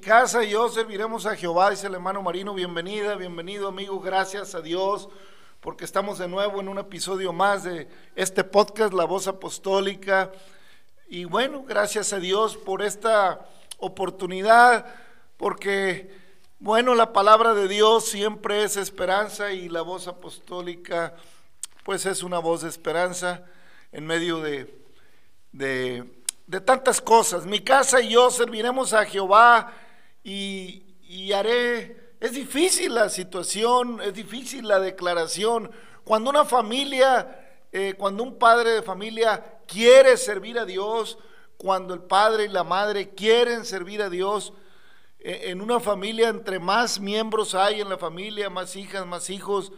[0.00, 2.54] casa y yo serviremos a Jehová, dice el hermano Marino.
[2.54, 4.00] Bienvenida, bienvenido amigo.
[4.00, 5.10] Gracias a Dios
[5.60, 10.32] porque estamos de nuevo en un episodio más de este podcast, La Voz Apostólica.
[11.08, 13.46] Y bueno, gracias a Dios por esta
[13.78, 14.86] oportunidad,
[15.36, 16.10] porque
[16.58, 21.14] bueno, la palabra de Dios siempre es esperanza y la voz apostólica
[21.84, 23.44] pues es una voz de esperanza
[23.92, 24.74] en medio de,
[25.52, 26.04] de,
[26.46, 27.44] de tantas cosas.
[27.44, 29.74] Mi casa y yo serviremos a Jehová
[30.22, 35.70] y, y haré, es difícil la situación, es difícil la declaración.
[36.04, 41.18] Cuando una familia, eh, cuando un padre de familia quiere servir a Dios,
[41.56, 44.52] cuando el padre y la madre quieren servir a Dios,
[45.18, 49.72] eh, en una familia entre más miembros hay en la familia, más hijas, más hijos,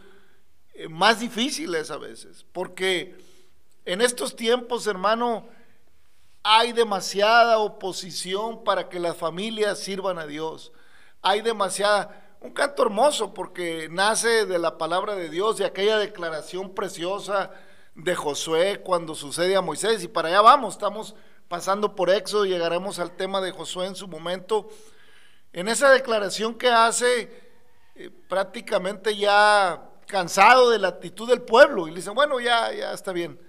[0.73, 3.15] eh, más difíciles a veces, porque
[3.85, 5.47] en estos tiempos, hermano,
[6.43, 10.73] hay demasiada oposición para que las familias sirvan a Dios.
[11.21, 16.75] Hay demasiada, un canto hermoso porque nace de la palabra de Dios, de aquella declaración
[16.75, 17.51] preciosa
[17.95, 20.03] de Josué cuando sucede a Moisés.
[20.03, 21.15] Y para allá vamos, estamos
[21.47, 24.67] pasando por Éxodo, llegaremos al tema de Josué en su momento.
[25.53, 27.53] En esa declaración que hace,
[27.95, 32.91] eh, prácticamente ya cansado de la actitud del pueblo, y le dicen, bueno, ya, ya
[32.91, 33.39] está bien.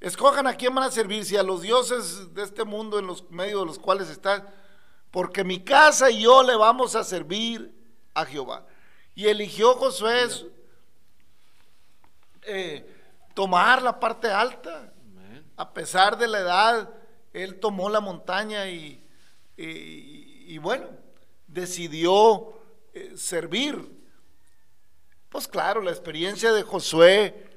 [0.00, 3.30] Escojan a quién van a servir, si a los dioses de este mundo en los
[3.30, 4.48] medios de los cuales están,
[5.10, 7.70] porque mi casa y yo le vamos a servir
[8.14, 8.66] a Jehová.
[9.14, 10.26] Y eligió Josué
[12.42, 12.90] eh,
[13.34, 14.90] tomar la parte alta,
[15.56, 16.94] a pesar de la edad,
[17.34, 19.06] él tomó la montaña y,
[19.58, 20.86] y, y bueno,
[21.46, 22.54] decidió
[22.94, 24.00] eh, servir.
[25.28, 27.49] Pues claro, la experiencia de Josué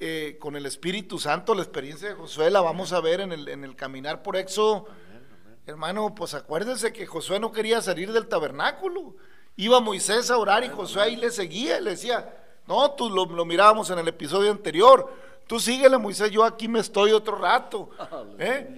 [0.00, 3.48] eh, con el Espíritu Santo, la experiencia de Josué la vamos a ver en el,
[3.48, 4.88] en el caminar por Éxodo.
[5.66, 9.14] Hermano, pues acuérdense que Josué no quería salir del tabernáculo.
[9.56, 12.34] Iba Moisés a orar y Josué ahí le seguía y le decía,
[12.66, 15.12] no, tú lo, lo mirábamos en el episodio anterior,
[15.46, 17.90] tú síguele Moisés, yo aquí me estoy otro rato.
[18.38, 18.74] ¿eh?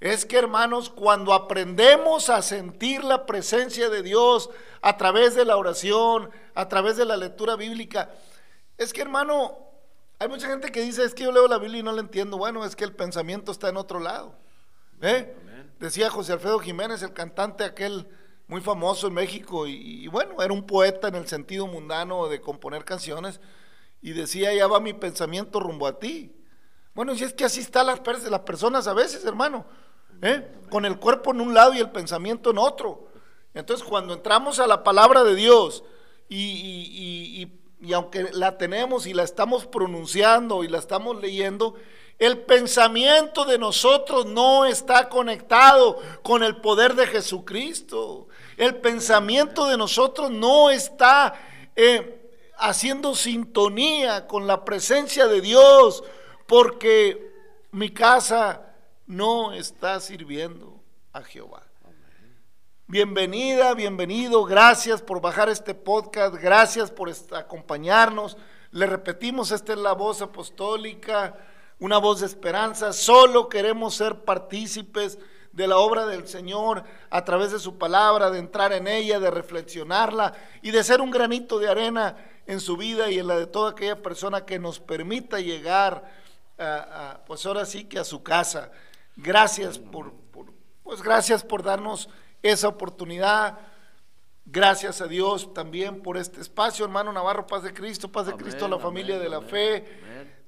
[0.00, 4.50] Es que hermanos, cuando aprendemos a sentir la presencia de Dios
[4.80, 8.10] a través de la oración, a través de la lectura bíblica,
[8.76, 9.67] es que hermano,
[10.18, 12.38] hay mucha gente que dice, es que yo leo la Biblia y no la entiendo.
[12.38, 14.34] Bueno, es que el pensamiento está en otro lado.
[15.00, 15.34] ¿eh?
[15.78, 18.08] Decía José Alfredo Jiménez, el cantante aquel
[18.48, 22.40] muy famoso en México, y, y bueno, era un poeta en el sentido mundano de
[22.40, 23.40] componer canciones,
[24.00, 26.34] y decía, ya va mi pensamiento rumbo a ti.
[26.94, 28.00] Bueno, y es que así están las,
[28.30, 29.66] las personas a veces, hermano,
[30.22, 30.50] ¿eh?
[30.70, 33.08] con el cuerpo en un lado y el pensamiento en otro.
[33.54, 35.84] Entonces, cuando entramos a la palabra de Dios
[36.28, 41.74] y, y- y- y- aunque la tenemos y la estamos pronunciando y la estamos leyendo,
[42.20, 48.26] El pensamiento de nosotros no está conectado con el poder de Jesucristo.
[48.56, 51.34] El pensamiento de nosotros no está
[51.76, 56.02] eh, haciendo sintonía con la presencia de Dios,
[56.48, 57.30] porque
[57.70, 58.74] mi casa
[59.06, 60.82] no está sirviendo
[61.12, 61.67] a Jehová.
[62.90, 68.38] Bienvenida, bienvenido, gracias por bajar este podcast, gracias por acompañarnos.
[68.70, 71.36] Le repetimos, esta es la voz apostólica,
[71.80, 72.94] una voz de esperanza.
[72.94, 75.18] Solo queremos ser partícipes
[75.52, 79.30] de la obra del Señor a través de su palabra, de entrar en ella, de
[79.30, 80.32] reflexionarla
[80.62, 83.72] y de ser un granito de arena en su vida y en la de toda
[83.72, 86.10] aquella persona que nos permita llegar,
[86.58, 88.72] a, pues ahora sí que a su casa.
[89.14, 90.14] Gracias por,
[90.82, 92.08] pues gracias por darnos
[92.42, 93.58] esa oportunidad.
[94.44, 98.64] Gracias a Dios también por este espacio, hermano Navarro, paz de Cristo, paz de Cristo
[98.64, 99.84] a la familia de la fe.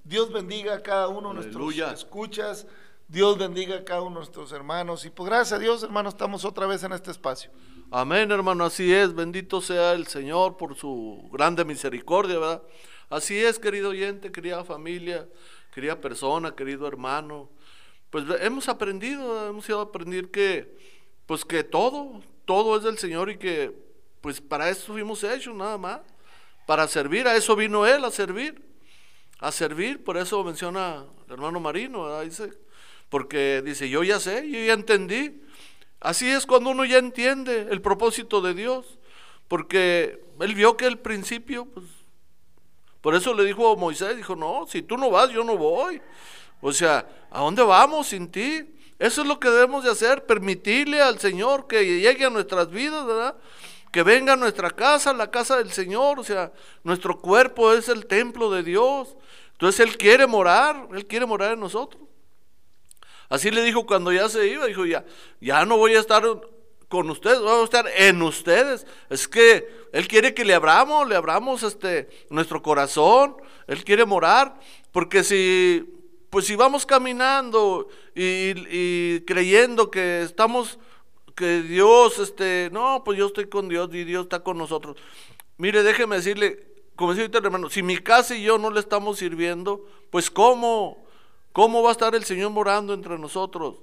[0.04, 2.66] Dios bendiga a cada uno de nuestros escuchas.
[3.08, 5.04] Dios bendiga a cada uno de nuestros hermanos.
[5.04, 7.50] Y pues gracias a Dios, hermano, estamos otra vez en este espacio.
[7.90, 9.12] Amén, hermano, así es.
[9.14, 12.62] Bendito sea el Señor por su grande misericordia, ¿verdad?
[13.08, 15.28] Así es, querido oyente, querida familia,
[15.74, 17.50] querida persona, querido hermano.
[18.10, 20.78] Pues hemos aprendido, hemos ido a aprender que,
[21.30, 23.72] pues que todo, todo es del Señor y que,
[24.20, 26.00] pues para eso fuimos hechos, nada más.
[26.66, 28.60] Para servir, a eso vino Él, a servir.
[29.38, 32.22] A servir, por eso menciona el hermano Marino, ¿verdad?
[32.22, 32.50] Dice,
[33.08, 35.40] porque dice, yo ya sé, yo ya entendí.
[36.00, 38.98] Así es cuando uno ya entiende el propósito de Dios,
[39.46, 41.86] porque él vio que el principio, pues,
[43.00, 46.02] por eso le dijo a Moisés, dijo, no, si tú no vas, yo no voy.
[46.60, 48.79] O sea, ¿a dónde vamos sin ti?
[49.00, 53.06] Eso es lo que debemos de hacer, permitirle al Señor que llegue a nuestras vidas,
[53.06, 53.34] ¿verdad?
[53.90, 56.52] Que venga a nuestra casa, la casa del Señor, o sea,
[56.84, 59.16] nuestro cuerpo es el templo de Dios.
[59.52, 62.02] Entonces Él quiere morar, Él quiere morar en nosotros.
[63.30, 65.06] Así le dijo cuando ya se iba, dijo, ya,
[65.40, 66.22] ya no voy a estar
[66.88, 68.86] con ustedes, voy a estar en ustedes.
[69.08, 74.60] Es que Él quiere que le abramos, le abramos este, nuestro corazón, Él quiere morar,
[74.92, 75.99] porque si,
[76.30, 80.78] pues si vamos caminando y, creyendo que estamos,
[81.34, 84.96] que Dios, este, no, pues yo estoy con Dios y Dios está con nosotros.
[85.58, 89.84] Mire, déjeme decirle, como decía hermano, si mi casa y yo no le estamos sirviendo,
[90.10, 91.04] pues ¿cómo?
[91.52, 93.82] ¿Cómo va a estar el Señor morando entre nosotros?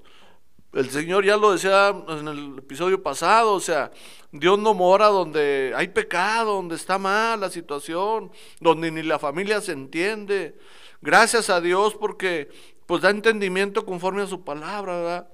[0.74, 3.92] El Señor ya lo decía en el episodio pasado, o sea,
[4.32, 9.60] Dios no mora donde hay pecado, donde está mal la situación, donde ni la familia
[9.60, 10.58] se entiende.
[11.02, 12.50] Gracias a Dios porque
[12.86, 15.30] pues da entendimiento conforme a su palabra.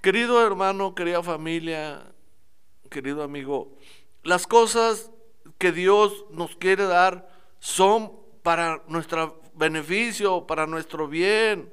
[0.00, 2.12] Querido hermano, querida familia,
[2.90, 3.78] querido amigo,
[4.22, 5.10] las cosas
[5.58, 7.28] que Dios nos quiere dar
[7.60, 11.72] son para nuestra beneficio, para nuestro bien.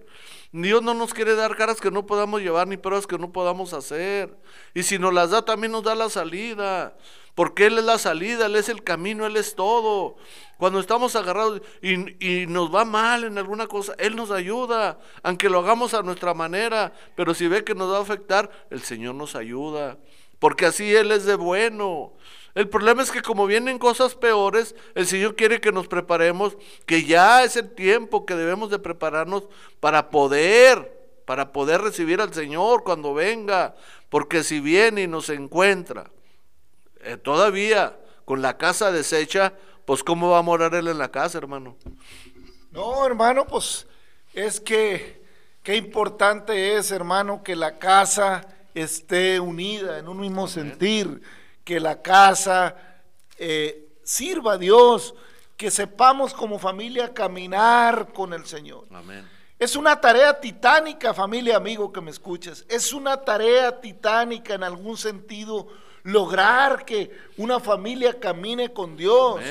[0.51, 3.73] Dios no nos quiere dar caras que no podamos llevar ni pruebas que no podamos
[3.73, 4.35] hacer.
[4.73, 6.97] Y si nos las da, también nos da la salida.
[7.39, 10.17] Porque Él es la salida, Él es el camino, Él es todo.
[10.57, 15.47] Cuando estamos agarrados y, y, nos va mal en alguna cosa, Él nos ayuda, aunque
[15.47, 16.91] lo hagamos a nuestra manera.
[17.15, 19.97] Pero si ve que nos va a afectar, el Señor nos ayuda.
[20.37, 22.11] Porque así Él es de bueno.
[22.55, 27.05] El problema es que como vienen cosas peores, el Señor quiere que nos preparemos, que
[27.05, 29.47] ya es el tiempo que debemos de prepararnos
[29.79, 30.91] para poder,
[31.25, 33.75] para poder recibir al Señor cuando venga,
[34.09, 36.11] porque si viene y nos encuentra
[37.01, 39.53] eh, todavía con la casa deshecha,
[39.85, 41.75] pues cómo va a morar Él en la casa, hermano.
[42.71, 43.87] No, hermano, pues
[44.33, 45.23] es que
[45.63, 51.21] qué importante es, hermano, que la casa esté unida en un mismo sentir
[51.63, 52.75] que la casa
[53.37, 55.13] eh, sirva a Dios,
[55.55, 58.87] que sepamos como familia caminar con el Señor.
[59.59, 62.65] Es una tarea titánica, familia, amigo que me escuchas.
[62.69, 65.67] Es una tarea titánica en algún sentido
[66.03, 69.41] lograr que una familia camine con Dios.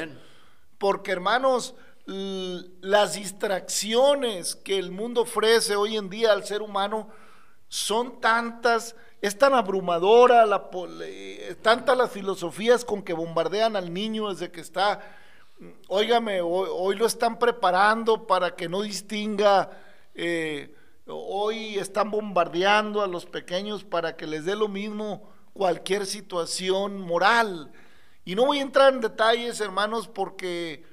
[0.78, 1.74] Porque hermanos,
[2.06, 7.08] las distracciones que el mundo ofrece hoy en día al ser humano
[7.68, 10.70] son tantas es tan abrumadora, la,
[11.60, 15.00] tantas las filosofías con que bombardean al niño desde que está,
[15.88, 19.70] óigame, hoy, lo están preparando para que no distinga,
[20.14, 20.72] eh,
[21.06, 25.28] hoy están bombardeando a los pequeños para que les dé lo mismo
[25.58, 27.72] cualquier situación moral.
[28.24, 30.84] Y no voy a entrar en detalles, hermanos, porque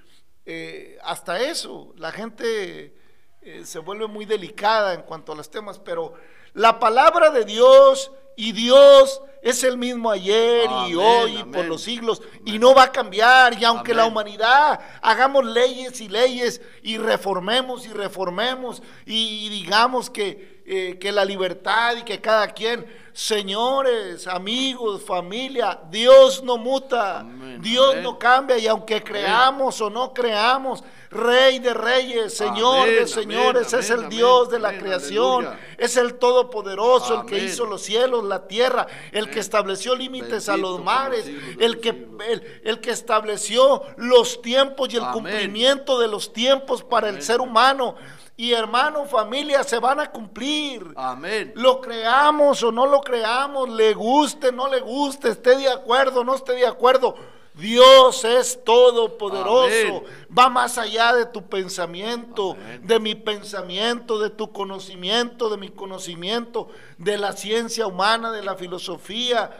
[0.43, 2.97] eh, hasta eso, la gente
[3.43, 6.15] eh, se vuelve muy delicada en cuanto a los temas, pero
[6.53, 11.65] la palabra de Dios y Dios es el mismo ayer y Amén, hoy y por
[11.65, 13.61] los siglos y no va a cambiar.
[13.61, 20.54] Y aunque la humanidad hagamos leyes y leyes y reformemos y reformemos y, digamos que,
[20.65, 27.61] eh, que la libertad y que cada quien, señores, amigos, familia, Dios no muta, Amén,
[27.61, 28.03] Dios amén.
[28.03, 30.83] no cambia y aunque creamos o no creamos,
[31.15, 35.75] Rey de reyes, Señor de señores, es el Dios de la creación, aleluya.
[35.77, 40.53] es el Todopoderoso, el que hizo los cielos, la tierra, el que estableció límites a
[40.53, 41.25] Bendito los mares,
[41.59, 47.07] el que, el, el que estableció los tiempos y el cumplimiento de los tiempos para
[47.07, 47.95] el ser humano.
[48.37, 50.85] Y hermano, familia, se van a cumplir.
[50.97, 51.53] Amén.
[51.55, 56.35] Lo creamos o no lo creamos, le guste, no le guste, esté de acuerdo, no
[56.35, 57.15] esté de acuerdo.
[57.53, 60.03] Dios es todopoderoso, Amén.
[60.37, 62.85] va más allá de tu pensamiento, Amén.
[62.85, 68.55] de mi pensamiento, de tu conocimiento, de mi conocimiento, de la ciencia humana, de la
[68.55, 69.51] filosofía.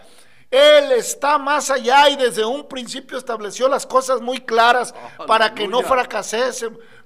[0.51, 4.94] Él está más allá y desde un principio estableció las cosas muy claras
[5.25, 5.88] para que no Aleluya.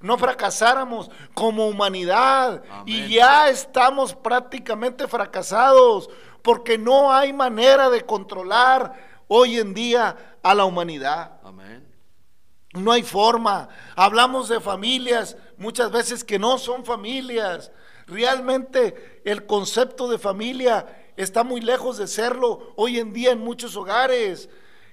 [0.01, 2.63] No fracasáramos como humanidad.
[2.85, 6.09] Y ya estamos prácticamente fracasados
[6.41, 8.93] porque no hay manera de controlar
[9.27, 11.39] hoy en día a la humanidad.
[11.43, 11.85] Amén.
[12.73, 13.69] No hay forma.
[13.95, 17.71] Hablamos de familias muchas veces que no son familias.
[18.07, 23.75] Realmente el concepto de familia está muy lejos de serlo hoy en día en muchos
[23.75, 24.49] hogares.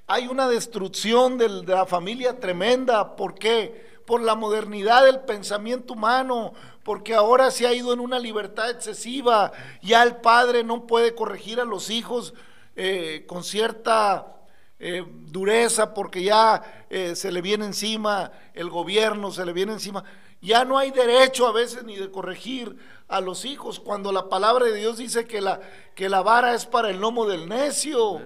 [0.08, 3.16] Hay una destrucción de la familia tremenda.
[3.16, 3.85] ¿Por qué?
[4.06, 6.52] Por la modernidad del pensamiento humano,
[6.84, 9.52] porque ahora se ha ido en una libertad excesiva.
[9.82, 12.32] Ya el padre no puede corregir a los hijos
[12.76, 14.36] eh, con cierta
[14.78, 20.04] eh, dureza porque ya eh, se le viene encima el gobierno, se le viene encima.
[20.42, 22.76] Ya no hay derecho a veces ni de corregir
[23.08, 25.60] a los hijos cuando la palabra de Dios dice que la,
[25.94, 28.20] que la vara es para el lomo del necio.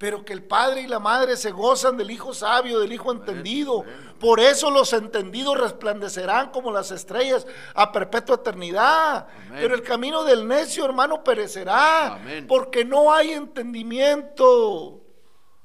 [0.00, 3.84] Pero que el padre y la madre se gozan del hijo sabio, del hijo entendido.
[4.18, 9.28] Por eso los entendidos resplandecerán como las estrellas a perpetua eternidad.
[9.28, 9.58] Amén.
[9.60, 12.14] Pero el camino del necio, hermano, perecerá.
[12.14, 12.46] Amén.
[12.46, 15.02] Porque no hay entendimiento.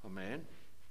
[0.04, 0.46] Amén.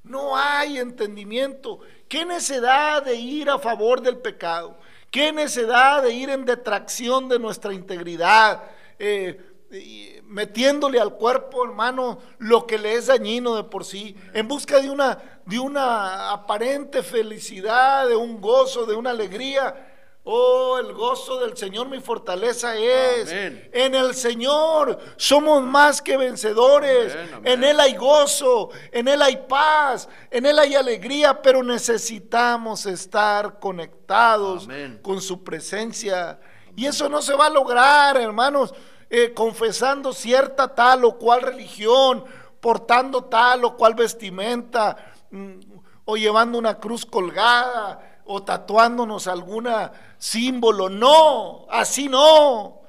[0.05, 1.81] No hay entendimiento.
[2.09, 4.79] ¿Qué necesidad de ir a favor del pecado?
[5.11, 8.63] ¿Qué necesidad de ir en detracción de nuestra integridad?
[8.99, 14.81] Eh, metiéndole al cuerpo, hermano, lo que le es dañino de por sí, en busca
[14.81, 19.93] de una, de una aparente felicidad, de un gozo, de una alegría.
[20.25, 23.31] Oh, el gozo del Señor mi fortaleza es.
[23.31, 23.71] Amén.
[23.73, 27.14] En el Señor somos más que vencedores.
[27.14, 27.53] Amén, amén.
[27.53, 33.61] En Él hay gozo, en Él hay paz, en Él hay alegría, pero necesitamos estar
[33.61, 34.67] conectados
[35.00, 36.41] con su presencia.
[36.75, 38.75] Y eso no se va a lograr, hermanos,
[39.16, 42.25] eh, confesando cierta tal o cual religión,
[42.61, 44.97] portando tal o cual vestimenta,
[45.30, 45.61] mm,
[46.04, 50.88] o llevando una cruz colgada, o tatuándonos alguna símbolo.
[50.88, 52.80] No, así no.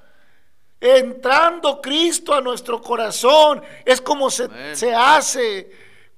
[0.82, 5.70] Entrando Cristo a nuestro corazón es como se, se hace.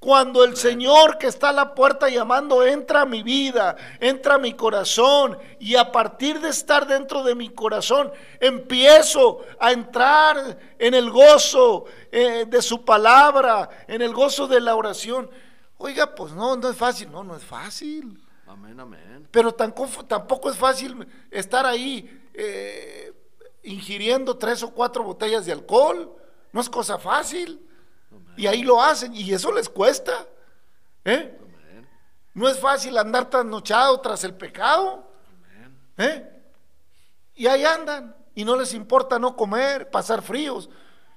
[0.08, 4.38] Cuando el Señor que está a la puerta llamando entra a mi vida, entra a
[4.38, 10.94] mi corazón y a partir de estar dentro de mi corazón empiezo a entrar en
[10.94, 15.30] el gozo eh, de su palabra, en el gozo de la oración.
[15.78, 18.18] Oiga, pues no, no es fácil, no, no es fácil.
[18.46, 19.28] Amén, amén.
[19.30, 23.12] Pero tampoco, tampoco es fácil estar ahí eh,
[23.64, 26.16] ingiriendo tres o cuatro botellas de alcohol.
[26.54, 27.67] No es cosa fácil.
[28.38, 30.26] Y ahí lo hacen y eso les cuesta.
[31.04, 31.38] ¿eh?
[32.34, 35.04] No es fácil andar trasnochado tras el pecado.
[35.98, 36.30] ¿eh?
[37.36, 40.70] Y ahí andan y no les importa no comer, pasar fríos.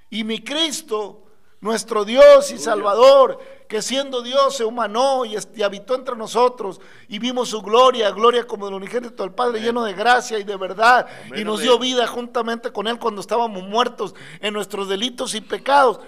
[0.09, 1.23] Y mi Cristo,
[1.59, 3.37] nuestro Dios y Salvador,
[3.69, 8.47] que siendo Dios se humanó y, y habitó entre nosotros y vimos su gloria, gloria
[8.47, 9.65] como del unigénito del Padre, Amén.
[9.65, 13.21] lleno de gracia y de verdad, Amén, y nos dio vida juntamente con Él cuando
[13.21, 15.99] estábamos muertos en nuestros delitos y pecados.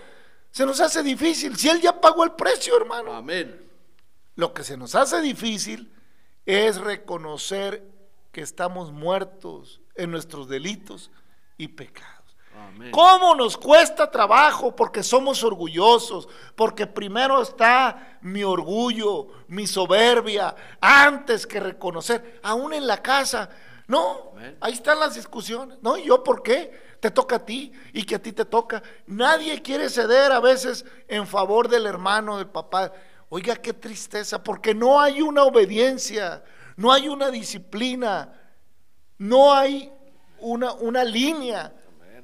[0.53, 3.11] Se nos hace difícil, si Él ya pagó el precio, hermano.
[3.11, 3.59] Amén.
[4.35, 5.91] Lo que se nos hace difícil
[6.45, 7.83] es reconocer
[8.31, 11.09] que estamos muertos en nuestros delitos
[11.57, 12.37] y pecados.
[12.55, 12.91] Amén.
[12.91, 14.75] ¿Cómo nos cuesta trabajo?
[14.75, 22.85] Porque somos orgullosos, porque primero está mi orgullo, mi soberbia, antes que reconocer, aún en
[22.85, 23.49] la casa.
[23.87, 24.55] No, Amén.
[24.61, 25.79] ahí están las discusiones.
[25.81, 26.82] No, ¿y yo por qué?
[27.03, 28.81] Te toca a ti y que a ti te toca.
[29.07, 32.93] Nadie quiere ceder a veces en favor del hermano, del papá.
[33.27, 36.45] Oiga, qué tristeza, porque no hay una obediencia,
[36.77, 38.33] no hay una disciplina,
[39.17, 39.91] no hay
[40.39, 41.73] una, una línea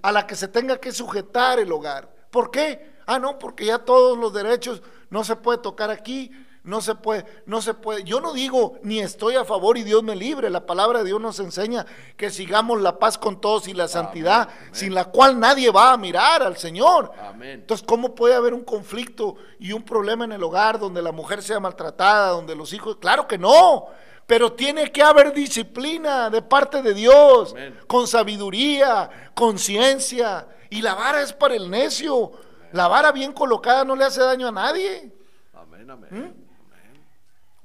[0.01, 2.09] a la que se tenga que sujetar el hogar.
[2.31, 2.93] ¿Por qué?
[3.05, 6.31] Ah, no, porque ya todos los derechos no se puede tocar aquí,
[6.63, 8.03] no se puede, no se puede.
[8.03, 10.49] Yo no digo ni estoy a favor y Dios me libre.
[10.49, 11.85] La palabra de Dios nos enseña
[12.17, 15.97] que sigamos la paz con todos y la santidad, sin la cual nadie va a
[15.97, 17.11] mirar al Señor.
[17.21, 17.61] Amén.
[17.61, 21.41] Entonces, ¿cómo puede haber un conflicto y un problema en el hogar donde la mujer
[21.41, 22.97] sea maltratada, donde los hijos?
[22.97, 23.87] Claro que no.
[24.27, 27.55] Pero tiene que haber disciplina de parte de Dios,
[27.87, 30.47] con sabiduría, con ciencia.
[30.69, 32.31] Y la vara es para el necio.
[32.73, 35.11] La vara bien colocada no le hace daño a nadie.
[35.53, 36.09] Amén, amén.
[36.11, 36.48] ¿Mm?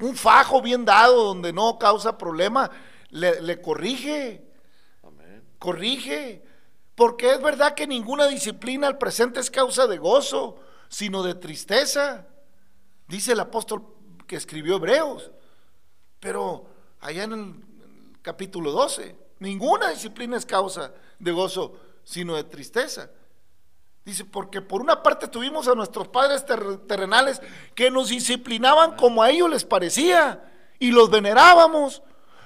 [0.00, 2.70] Un fajo bien dado donde no causa problema,
[3.10, 4.44] le, le corrige,
[5.02, 5.42] Amén.
[5.58, 6.42] corrige.
[6.94, 12.26] Porque es verdad que ninguna disciplina al presente es causa de gozo, sino de tristeza.
[13.08, 13.84] Dice el apóstol
[14.26, 15.30] que escribió Hebreos.
[16.20, 16.66] Pero
[17.00, 22.44] allá en el, en el capítulo 12, ninguna disciplina es causa de gozo, sino de
[22.44, 23.10] tristeza.
[24.04, 27.40] Dice, porque por una parte tuvimos a nuestros padres ter- terrenales
[27.74, 30.44] que nos disciplinaban como a ellos les parecía
[30.78, 32.02] y los venerábamos.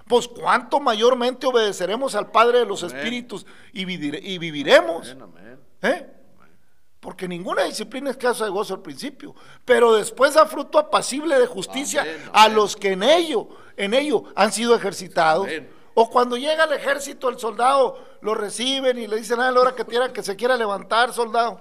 [0.07, 2.97] Pues cuánto mayormente obedeceremos al Padre de los Amén.
[2.97, 3.45] Espíritus
[3.75, 5.11] y, vivire- y viviremos.
[5.11, 5.61] Amén, amén.
[5.83, 6.07] ¿Eh?
[7.01, 11.47] Porque ninguna disciplina es causa de gozo al principio, pero después da fruto apacible de
[11.47, 15.47] justicia a los que en ello, en ello han sido ejercitados.
[16.01, 19.59] O cuando llega el ejército, el soldado lo reciben y le dicen "Ah, a la
[19.61, 21.61] hora que quiera que se quiera levantar, soldado.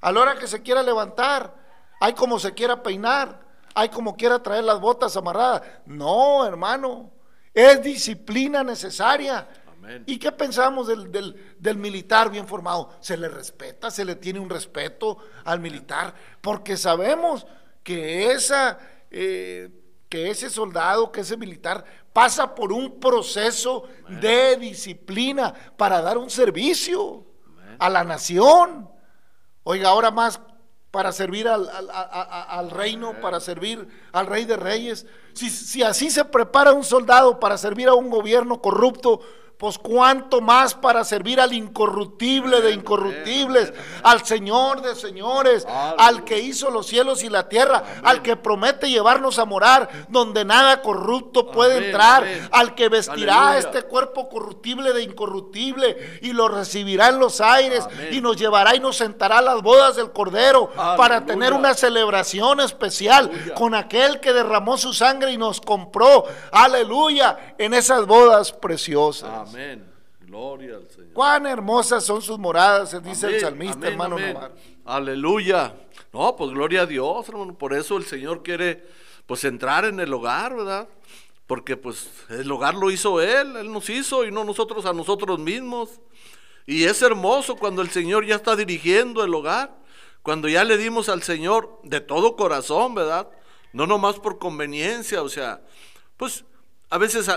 [0.00, 1.54] A la hora que se quiera levantar,
[2.00, 3.38] hay como se quiera peinar,
[3.76, 5.62] hay como quiera traer las botas amarradas.
[5.84, 7.12] No, hermano,
[7.54, 9.46] es disciplina necesaria.
[9.68, 10.02] Amén.
[10.04, 12.90] ¿Y qué pensamos del, del- del militar bien formado?
[13.00, 17.46] Se le respeta, se le tiene un respeto al militar, porque sabemos
[17.84, 18.80] que, esa,
[19.12, 19.70] eh,
[20.08, 21.84] que ese soldado, que ese militar
[22.16, 27.26] pasa por un proceso de disciplina para dar un servicio
[27.78, 28.88] a la nación.
[29.64, 30.40] Oiga, ahora más
[30.90, 35.04] para servir al, al- reino, para servir al rey de reyes.
[35.34, 39.20] Si, si así se prepara un soldado para servir a un gobierno corrupto,
[39.58, 46.40] pues cuánto más para servir al incorruptible de incorruptibles, al Señor de señores, al que
[46.40, 51.50] hizo los cielos y la tierra, al que promete llevarnos a morar donde nada corrupto
[51.50, 57.40] puede entrar, al que vestirá este cuerpo corruptible de incorruptible y lo recibirá en los
[57.40, 61.72] aires y nos llevará y nos sentará a las bodas del Cordero para tener una
[61.72, 68.52] celebración especial con aquel que derramó su sangre y nos compró, aleluya, en esas bodas
[68.52, 69.45] preciosas.
[69.48, 69.96] Amén.
[70.20, 71.12] Gloria al Señor.
[71.12, 74.36] Cuán hermosas son sus moradas, dice el salmista, amén, hermano amén.
[74.84, 75.74] Aleluya.
[76.12, 77.56] No, pues gloria a Dios, hermano.
[77.56, 78.84] Por eso el Señor quiere,
[79.26, 80.88] pues, entrar en el hogar, ¿verdad?
[81.46, 85.38] Porque, pues, el hogar lo hizo Él, Él nos hizo y no nosotros a nosotros
[85.38, 86.00] mismos.
[86.66, 89.76] Y es hermoso cuando el Señor ya está dirigiendo el hogar,
[90.22, 93.28] cuando ya le dimos al Señor de todo corazón, ¿verdad?
[93.72, 95.60] No nomás por conveniencia, o sea,
[96.16, 96.44] pues
[96.90, 97.30] a veces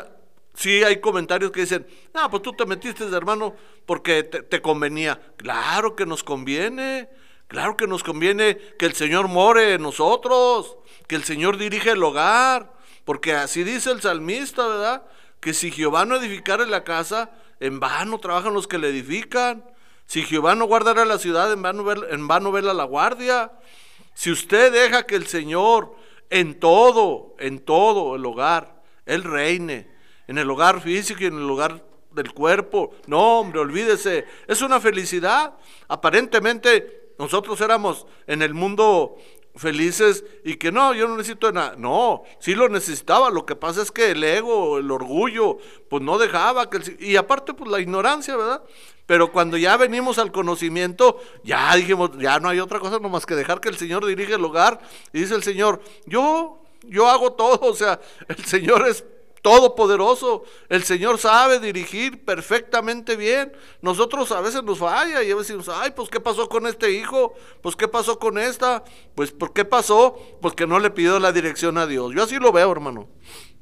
[0.60, 5.18] sí hay comentarios que dicen, ah, pues tú te metiste, hermano, porque te, convenía.
[5.38, 7.10] Claro que nos conviene,
[7.48, 12.04] claro que nos conviene que el Señor more en nosotros, que el Señor dirige el
[12.04, 12.74] hogar,
[13.06, 15.06] porque así dice el salmista, ¿verdad?
[15.40, 19.64] Que si Jehová no edificare la casa, en vano trabajan los que le edifican.
[20.08, 23.54] Si Jehová no guardara la ciudad, en vano, en vano vela la guardia.
[24.14, 25.96] Si usted deja que el Señor
[26.30, 29.99] en todo, en todo el hogar, Él reine,
[30.30, 34.80] en el hogar físico y en el hogar del cuerpo, no, hombre, olvídese, es una
[34.80, 35.56] felicidad.
[35.88, 39.16] Aparentemente nosotros éramos en el mundo
[39.56, 41.74] felices y que no, yo no necesito nada.
[41.78, 43.32] No, sí lo necesitaba.
[43.32, 45.58] Lo que pasa es que el ego, el orgullo,
[45.90, 48.62] pues no dejaba que el, y aparte pues la ignorancia, ¿verdad?
[49.08, 53.34] Pero cuando ya venimos al conocimiento, ya dijimos, ya no hay otra cosa nomás que
[53.34, 54.80] dejar que el Señor dirige el hogar.
[55.12, 59.04] Y dice el Señor, yo, yo hago todo, o sea, el Señor es
[59.42, 60.44] todopoderoso.
[60.70, 63.52] El Señor sabe dirigir perfectamente bien.
[63.82, 66.92] Nosotros a veces nos falla y a veces decimos, ay, pues ¿qué pasó con este
[66.92, 67.34] hijo?
[67.62, 68.84] Pues ¿qué pasó con esta?
[69.16, 70.18] Pues ¿por qué pasó?
[70.42, 72.14] Pues que no le pidió la dirección a Dios.
[72.16, 73.08] Yo así lo veo, hermano.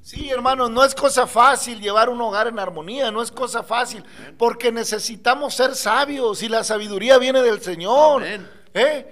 [0.01, 4.05] Sí, hermano, no es cosa fácil llevar un hogar en armonía, no es cosa fácil,
[4.37, 8.23] porque necesitamos ser sabios y la sabiduría viene del Señor.
[8.23, 8.49] Amén.
[8.73, 9.05] ¿Eh?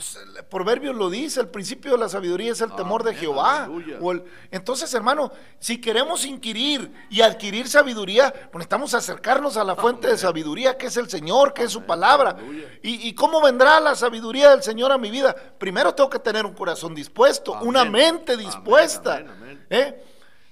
[0.00, 3.64] Pues el Proverbio lo dice, el principio de la sabiduría es el temor de Jehová.
[3.64, 3.98] aleluya.
[4.00, 9.76] O el- entonces, hermano, si queremos inquirir y adquirir sabiduría, pues necesitamos acercarnos a la
[9.76, 12.34] fuente de sabiduría, que es el Señor, que es su palabra.
[12.82, 15.36] ¿Y, y cómo vendrá la sabiduría del Señor a mi vida?
[15.58, 17.68] Primero tengo que tener un corazón dispuesto, Amén.
[17.68, 19.16] una mente dispuesta.
[19.16, 19.66] Amén, amén, amén.
[19.68, 20.04] ¿eh?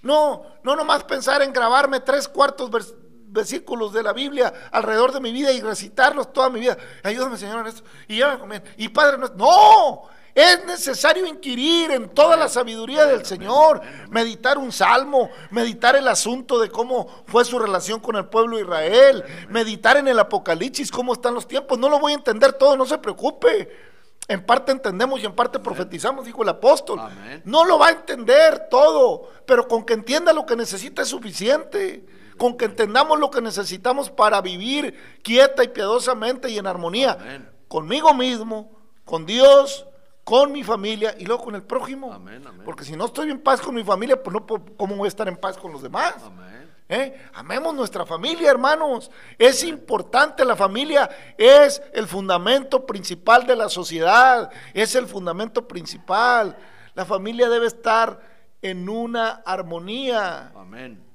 [0.02, 2.94] No, no nomás pensar en grabarme tres cuartos vers-
[3.30, 6.76] versículos de la Biblia alrededor de mi vida y recitarlos toda mi vida.
[7.02, 7.82] Ayúdame, Señor, en esto.
[8.06, 8.62] Y ya me comen.
[8.76, 14.70] Y Padre, no, no, es necesario inquirir en toda la sabiduría del Señor, meditar un
[14.70, 19.96] salmo, meditar el asunto de cómo fue su relación con el pueblo de Israel, meditar
[19.96, 21.76] en el Apocalipsis, cómo están los tiempos.
[21.76, 23.68] No lo voy a entender todo, no se preocupe.
[24.28, 27.00] En parte entendemos y en parte profetizamos, dijo el apóstol.
[27.42, 32.04] No lo va a entender todo, pero con que entienda lo que necesita es suficiente.
[32.38, 37.12] Con que entendamos lo que necesitamos para vivir quieta y piadosamente y en armonía.
[37.12, 37.50] Amén.
[37.68, 38.70] Conmigo mismo,
[39.04, 39.86] con Dios,
[40.24, 42.12] con mi familia y luego con el prójimo.
[42.12, 42.62] Amén, amén.
[42.64, 45.28] Porque si no estoy en paz con mi familia, pues no, ¿cómo voy a estar
[45.28, 46.14] en paz con los demás?
[46.24, 46.70] Amén.
[46.88, 47.28] ¿Eh?
[47.34, 49.10] Amemos nuestra familia, hermanos.
[49.38, 56.56] Es importante, la familia es el fundamento principal de la sociedad, es el fundamento principal.
[56.94, 58.20] La familia debe estar
[58.62, 60.52] en una armonía.
[60.54, 61.07] Amén.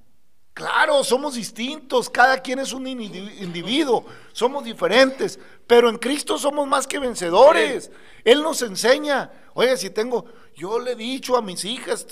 [0.54, 6.68] Claro, somos distintos, cada quien es un indi- individuo, somos diferentes, pero en Cristo somos
[6.68, 7.90] más que vencedores.
[8.24, 9.32] Él nos enseña.
[9.56, 12.06] Oye, si tengo, yo le he dicho a mis hijas,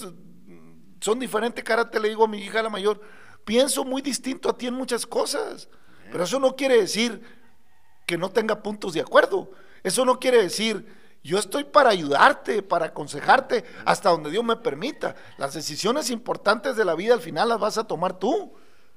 [0.99, 2.99] son diferente carácter, le digo a mi hija la mayor,
[3.45, 5.69] pienso muy distinto a ti en muchas cosas,
[6.11, 7.21] pero eso no quiere decir
[8.07, 9.51] que no tenga puntos de acuerdo.
[9.83, 10.85] Eso no quiere decir,
[11.23, 15.15] yo estoy para ayudarte, para aconsejarte, hasta donde Dios me permita.
[15.37, 18.53] Las decisiones importantes de la vida al final las vas a tomar tú.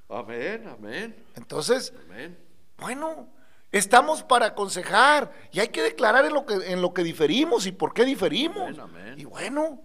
[0.09, 0.67] Amén.
[0.69, 1.25] Amén.
[1.37, 2.39] Entonces, Amén.
[2.79, 3.29] bueno,
[3.73, 7.73] estamos para aconsejar y hay que declarar en lo que, en lo que diferimos y
[7.73, 8.79] por qué diferimos.
[8.79, 9.15] Amén, amén.
[9.19, 9.83] Y bueno,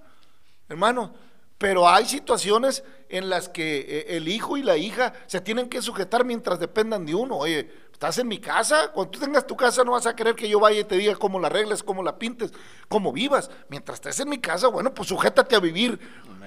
[0.70, 1.14] hermano,
[1.58, 5.82] pero hay situaciones en las que eh, el hijo y la hija se tienen que
[5.82, 7.36] sujetar mientras dependan de uno.
[7.36, 10.48] Oye, estás en mi casa, cuando tú tengas tu casa no vas a querer que
[10.48, 12.54] yo vaya y te diga cómo la arregles, cómo la pintes,
[12.88, 13.52] cómo vivas.
[13.68, 16.00] Mientras estés en mi casa, bueno, pues sujétate a vivir.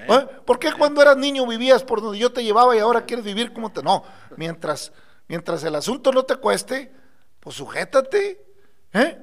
[0.09, 0.27] ¿Eh?
[0.47, 3.53] ¿Por qué cuando eras niño vivías por donde yo te llevaba y ahora quieres vivir
[3.53, 3.83] como te...
[3.83, 4.03] No,
[4.39, 4.95] mientras,
[5.29, 6.91] mientras el asunto no te cueste,
[7.39, 8.43] pues sujétate.
[8.95, 9.23] ¿eh?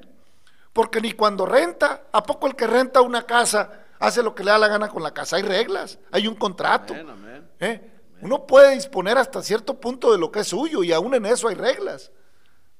[0.71, 4.51] Porque ni cuando renta, ¿a poco el que renta una casa hace lo que le
[4.51, 5.37] da la gana con la casa?
[5.37, 6.93] Hay reglas, hay un contrato.
[6.93, 7.09] Amén.
[7.09, 7.51] Amén.
[7.59, 7.91] ¿eh?
[8.21, 11.47] Uno puede disponer hasta cierto punto de lo que es suyo y aún en eso
[11.47, 12.11] hay reglas.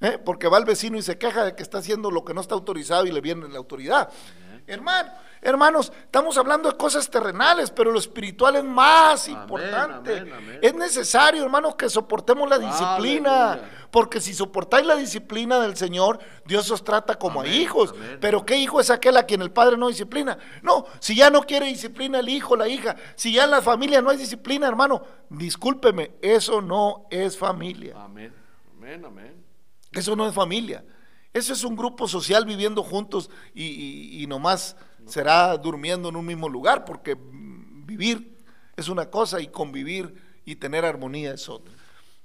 [0.01, 0.17] ¿Eh?
[0.23, 2.55] Porque va el vecino y se queja de que está haciendo lo que no está
[2.55, 4.09] autorizado y le viene la autoridad.
[4.69, 5.09] Hermano,
[5.41, 10.19] hermanos, estamos hablando de cosas terrenales, pero lo espiritual es más Amén, importante.
[10.19, 10.59] amén, amén.
[10.62, 13.53] Es necesario, hermanos, que soportemos la disciplina.
[13.53, 13.88] Aleluya.
[13.89, 17.95] Porque si soportáis la disciplina del Señor, Dios os trata como a hijos.
[18.21, 20.38] Pero ¿qué hijo es aquel a quien el padre no disciplina?
[20.62, 24.03] No, si ya no quiere disciplina el hijo, la hija, si ya en la familia
[24.03, 27.95] no hay disciplina, hermano, discúlpeme, eso no es familia.
[27.97, 28.31] Amén.
[28.77, 29.03] Amén.
[29.03, 29.48] Amén.
[29.91, 30.86] Eso no es familia.
[31.34, 34.75] Eso es un grupo social viviendo juntos y, y- y nomás
[35.06, 38.38] será durmiendo en un mismo lugar, porque vivir
[38.75, 40.13] es una cosa y convivir
[40.45, 41.73] y tener armonía es otra.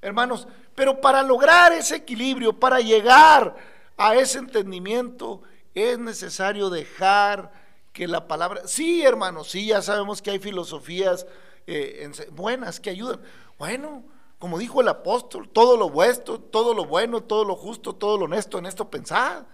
[0.01, 3.57] Hermanos, pero para lograr ese equilibrio, para llegar
[3.97, 5.43] a ese entendimiento,
[5.75, 7.51] es necesario dejar
[7.93, 11.27] que la palabra, sí hermanos, sí, ya sabemos que hay filosofías
[11.67, 13.21] eh, buenas que ayudan.
[13.59, 14.05] Bueno,
[14.45, 18.27] como dijo el apóstol, todo lo vuestro, todo lo bueno, todo lo justo, todo lo
[18.27, 19.45] honesto, en esto pensad.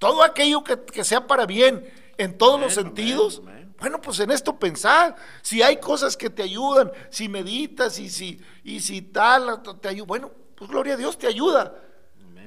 [0.00, 3.38] Todo aquello que, que sea para bien en todos los sentidos.
[3.38, 3.74] amén, amén.
[3.78, 5.14] Bueno, pues en esto pensad.
[5.42, 10.06] Si hay cosas que te ayudan, si meditas y si, y si tal, te ayuda,
[10.06, 11.76] bueno, pues gloria a Dios te ayuda.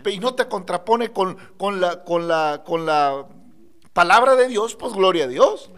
[0.06, 3.26] Y no te contrapone con, con, la, con, la, con la
[3.94, 5.72] palabra de Dios, pues gloria a Dios.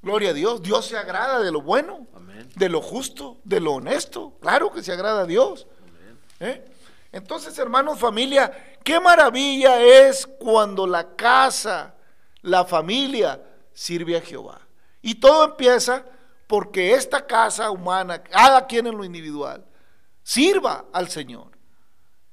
[0.00, 0.62] Gloria a Dios.
[0.62, 2.50] Dios se agrada de lo bueno, Amén.
[2.56, 4.36] de lo justo, de lo honesto.
[4.40, 5.66] Claro que se agrada a Dios.
[5.82, 6.18] Amén.
[6.40, 6.64] ¿Eh?
[7.12, 11.94] Entonces, hermanos, familia, qué maravilla es cuando la casa,
[12.42, 13.40] la familia
[13.72, 14.60] sirve a Jehová.
[15.00, 16.04] Y todo empieza
[16.48, 19.64] porque esta casa humana, cada quien en lo individual,
[20.24, 21.52] sirva al Señor.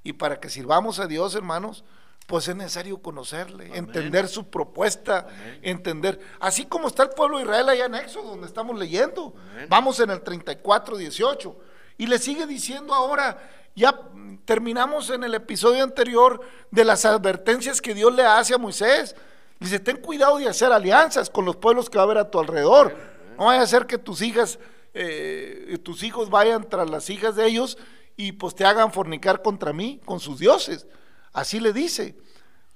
[0.03, 1.83] Y para que sirvamos a Dios, hermanos,
[2.31, 3.75] pues es necesario conocerle, Amén.
[3.75, 5.59] entender su propuesta, Amén.
[5.63, 6.17] entender.
[6.39, 9.33] Así como está el pueblo de Israel allá en Éxodo, donde estamos leyendo.
[9.51, 9.67] Amén.
[9.69, 11.55] Vamos en el 34, 18.
[11.97, 13.37] Y le sigue diciendo ahora,
[13.75, 13.99] ya
[14.45, 16.39] terminamos en el episodio anterior
[16.71, 19.13] de las advertencias que Dios le hace a Moisés.
[19.59, 22.39] Dice, ten cuidado de hacer alianzas con los pueblos que va a haber a tu
[22.39, 22.95] alrededor.
[23.37, 24.57] No vaya a ser que tus hijas,
[24.93, 27.77] eh, tus hijos vayan tras las hijas de ellos
[28.15, 30.87] y pues te hagan fornicar contra mí, con sus dioses.
[31.33, 32.17] Así le dice,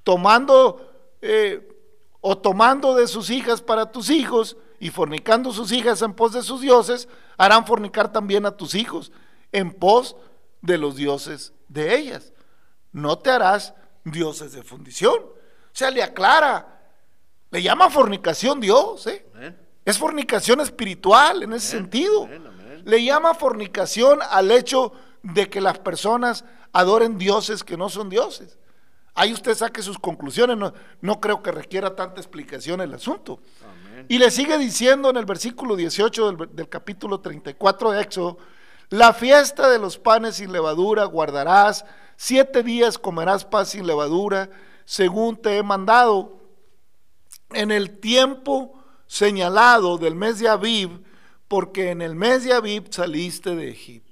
[0.03, 1.67] tomando eh,
[2.21, 6.41] o tomando de sus hijas para tus hijos y fornicando sus hijas en pos de
[6.41, 9.11] sus dioses, harán fornicar también a tus hijos
[9.51, 10.15] en pos
[10.61, 12.33] de los dioses de ellas.
[12.91, 15.15] No te harás dioses de fundición.
[15.15, 16.81] O sea, le aclara,
[17.51, 19.25] le llama fornicación Dios, ¿eh?
[19.83, 22.23] Es fornicación espiritual en ese Amén, sentido.
[22.23, 22.81] amén, amén.
[22.85, 24.93] Le llama fornicación al hecho
[25.33, 28.57] de que las personas adoren dioses que no son dioses.
[29.15, 33.39] Ahí usted saque sus conclusiones, no, no creo que requiera tanta explicación el asunto.
[34.07, 38.37] Y le sigue diciendo en el versículo 18 del, del capítulo 34 de Éxodo,
[38.89, 41.85] la fiesta de los panes sin levadura guardarás,
[42.17, 44.49] siete días comerás pan sin levadura,
[44.83, 46.41] según te he mandado.
[47.51, 51.01] En el tiempo señalado del mes de Aviv,
[51.47, 54.04] porque en el mes de Aviv saliste de Egipto.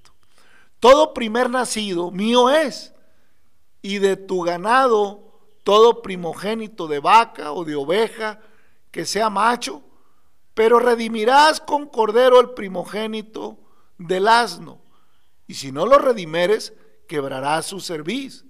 [0.83, 2.93] Todo primer nacido mío es,
[3.81, 8.41] y de tu ganado todo primogénito de vaca o de oveja
[8.91, 9.81] que sea macho,
[10.53, 13.57] pero redimirás con cordero el primogénito
[13.97, 14.81] del asno,
[15.47, 16.73] y si no lo redimeres,
[17.07, 18.43] quebrarás su cerviz.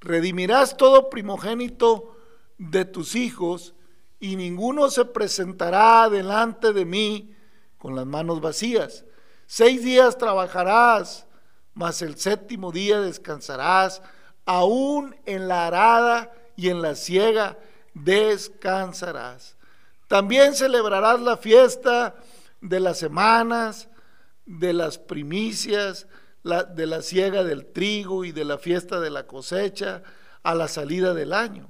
[0.00, 2.14] Redimirás todo primogénito
[2.58, 3.74] de tus hijos,
[4.20, 7.34] y ninguno se presentará delante de mí
[7.78, 9.06] con las manos vacías.
[9.46, 11.23] Seis días trabajarás,
[11.74, 14.02] mas el séptimo día descansarás,
[14.46, 17.58] aún en la arada y en la siega
[17.94, 19.56] descansarás.
[20.08, 22.14] También celebrarás la fiesta
[22.60, 23.88] de las semanas,
[24.46, 26.06] de las primicias,
[26.42, 30.02] de la siega del trigo y de la fiesta de la cosecha
[30.42, 31.68] a la salida del año.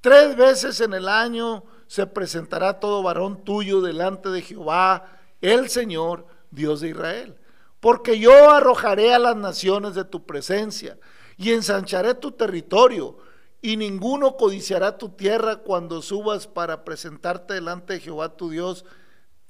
[0.00, 6.26] Tres veces en el año se presentará todo varón tuyo delante de Jehová, el Señor,
[6.50, 7.38] Dios de Israel.
[7.84, 10.96] Porque yo arrojaré a las naciones de tu presencia
[11.36, 13.18] y ensancharé tu territorio,
[13.60, 18.86] y ninguno codiciará tu tierra cuando subas para presentarte delante de Jehová tu Dios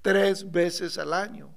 [0.03, 1.55] tres veces al año.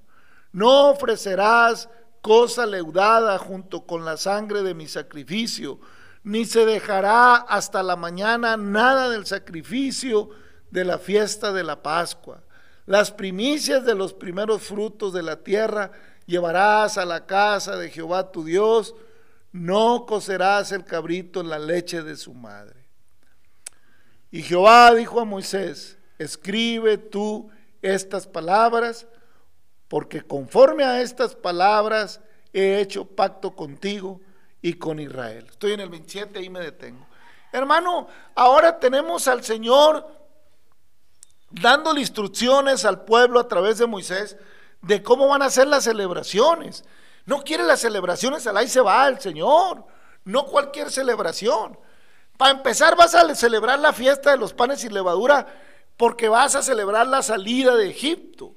[0.51, 1.89] No ofrecerás
[2.21, 5.79] cosa leudada junto con la sangre de mi sacrificio,
[6.21, 10.29] ni se dejará hasta la mañana nada del sacrificio
[10.69, 12.43] de la fiesta de la Pascua.
[12.85, 15.91] Las primicias de los primeros frutos de la tierra
[16.27, 18.93] llevarás a la casa de Jehová tu Dios,
[19.51, 22.85] no cocerás el cabrito en la leche de su madre.
[24.29, 27.49] Y Jehová dijo a Moisés, escribe tú
[27.81, 29.07] estas palabras,
[29.87, 32.19] porque conforme a estas palabras
[32.53, 34.19] he hecho pacto contigo
[34.61, 35.47] y con Israel.
[35.49, 37.07] Estoy en el 27, ahí me detengo.
[37.53, 40.05] Hermano, ahora tenemos al Señor
[41.49, 44.37] dándole instrucciones al pueblo a través de Moisés
[44.87, 46.83] de cómo van a ser las celebraciones.
[47.25, 49.85] No quiere las celebraciones, al ahí se va el Señor,
[50.23, 51.77] no cualquier celebración.
[52.37, 55.47] Para empezar vas a celebrar la fiesta de los panes sin levadura
[55.97, 58.55] porque vas a celebrar la salida de Egipto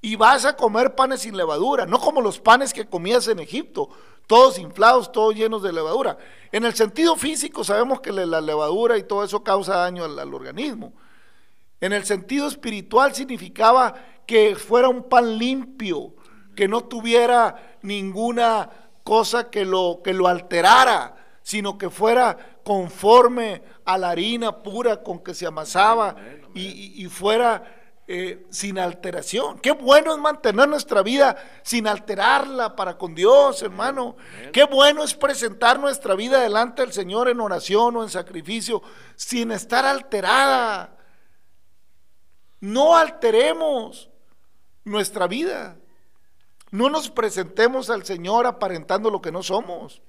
[0.00, 3.90] y vas a comer panes sin levadura, no como los panes que comías en Egipto,
[4.26, 6.16] todos inflados, todos llenos de levadura.
[6.52, 10.92] En el sentido físico sabemos que la levadura y todo eso causa daño al, organismo.
[11.80, 13.94] En el sentido espiritual significaba
[14.30, 16.14] que fuera un pan limpio,
[16.54, 18.70] que no tuviera ninguna
[19.02, 25.18] cosa que lo, que lo alterara, sino que fuera conforme a la harina pura con
[25.18, 26.14] que se amasaba
[26.54, 27.80] y fuera
[28.12, 29.60] eh, sin alteración.
[29.60, 34.16] Qué bueno es mantener nuestra vida sin alterarla para con Dios, hermano.
[34.52, 38.82] Qué bueno es presentar nuestra vida delante del Señor en oración o en sacrificio
[39.14, 40.96] sin estar alterada.
[42.58, 44.09] No alteremos
[44.84, 45.76] nuestra vida.
[46.70, 50.02] No nos presentemos al Señor aparentando lo que no somos.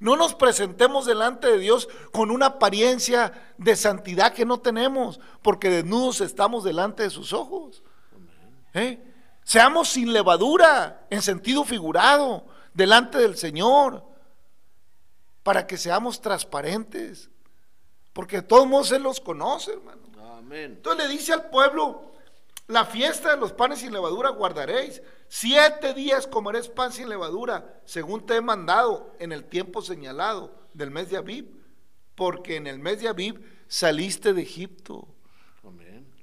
[0.00, 5.70] No nos presentemos delante de Dios con una apariencia de santidad que no tenemos, porque
[5.70, 7.82] desnudos estamos delante de sus ojos.
[8.74, 9.02] ¿Eh?
[9.44, 14.04] Seamos sin levadura, en sentido figurado, delante del Señor,
[15.42, 17.30] para que seamos transparentes,
[18.12, 20.02] porque de todos modos Él los conoce, hermano.
[20.50, 22.13] Entonces le dice al pueblo,
[22.66, 25.02] la fiesta de los panes sin levadura guardaréis.
[25.28, 30.90] Siete días comeréis pan sin levadura, según te he mandado en el tiempo señalado del
[30.90, 31.50] mes de Aviv,
[32.14, 35.08] porque en el mes de Aviv saliste de Egipto.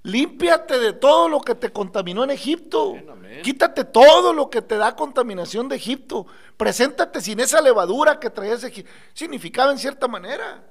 [0.04, 2.96] Límpiate de todo lo que te contaminó en Egipto.
[3.44, 6.26] Quítate todo lo que te da contaminación de Egipto.
[6.58, 8.92] Preséntate sin esa levadura que traías de Egipto.
[9.14, 10.68] Significaba en cierta manera.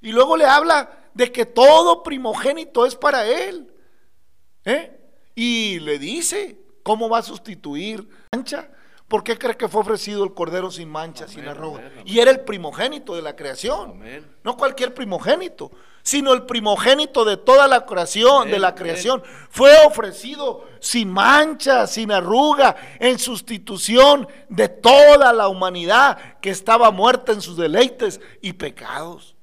[0.00, 3.71] Y luego le habla de que todo primogénito es para él.
[4.64, 4.98] ¿Eh?
[5.34, 8.68] Y le dice, ¿cómo va a sustituir mancha?
[9.08, 11.82] ¿Por qué cree que fue ofrecido el cordero sin mancha, sin arruga?
[12.06, 14.00] Y era el primogénito de la creación.
[14.42, 15.70] No cualquier primogénito,
[16.02, 19.22] sino el primogénito de toda la creación, de la creación.
[19.50, 27.32] Fue ofrecido sin mancha, sin arruga, en sustitución de toda la humanidad que estaba muerta
[27.32, 29.36] en sus deleites y pecados.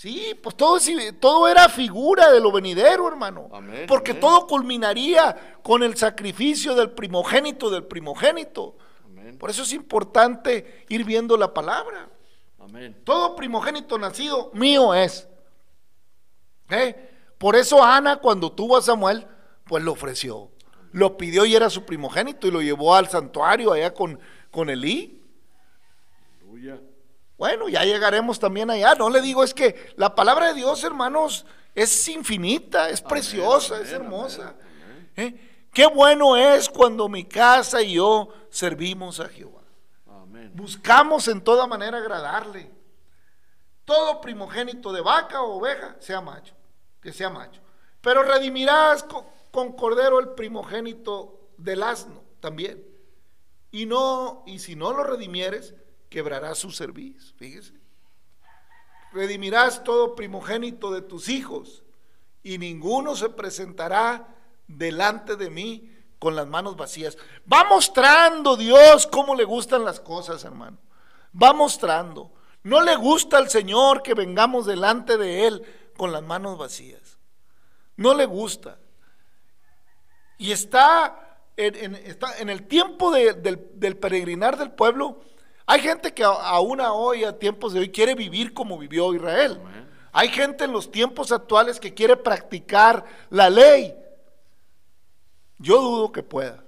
[0.00, 0.78] Sí, pues todo,
[1.20, 3.50] todo era figura de lo venidero, hermano.
[3.86, 8.78] porque todo culminaría con el sacrificio del primogénito del primogénito.
[9.04, 9.36] Amén.
[9.36, 12.08] Por eso es importante ir viendo la palabra.
[12.58, 12.98] Amén.
[13.04, 15.28] Todo primogénito nacido mío es.
[16.70, 17.10] ¿Eh?
[17.36, 19.26] Por eso Ana cuando tuvo a Samuel,
[19.64, 20.50] pues lo ofreció.
[20.92, 24.18] Lo pidió y era su primogénito y lo llevó al santuario allá con,
[24.50, 25.19] con Elí.
[27.40, 28.94] Bueno, ya llegaremos también allá.
[28.94, 33.86] No le digo, es que la palabra de Dios, hermanos, es infinita, es preciosa, amén,
[33.86, 34.42] es hermosa.
[34.42, 35.68] amén, ¿Eh?
[35.72, 39.62] Qué bueno es cuando mi casa y yo servimos a Jehová.
[40.52, 42.70] Buscamos en toda manera agradarle.
[43.86, 46.52] Todo primogénito de vaca o oveja sea macho,
[47.00, 47.62] que sea macho.
[48.02, 52.84] Pero redimirás con, con cordero el primogénito del asno también.
[53.70, 55.74] Y no, y si no lo redimieres,
[56.10, 57.32] quebrarás su servicio.
[57.38, 57.72] Fíjese.
[59.12, 61.82] Redimirás todo primogénito de tus hijos,
[62.42, 64.28] y ninguno se presentará
[64.66, 67.16] delante de mí con las manos vacías.
[67.50, 70.78] Va mostrando Dios cómo le gustan las cosas, hermano.
[71.40, 72.32] Va mostrando.
[72.62, 75.64] No le gusta al Señor que vengamos delante de Él
[75.96, 77.18] con las manos vacías.
[77.96, 78.78] No le gusta.
[80.38, 85.20] Y está en, el tiempo de- del, del peregrinar del pueblo.
[85.70, 89.60] Hay gente que aún a hoy, a tiempos de hoy, quiere vivir como vivió Israel.
[90.10, 93.94] Hay gente en los tiempos actuales que quiere practicar la ley.
[95.58, 96.64] Yo dudo que pueda.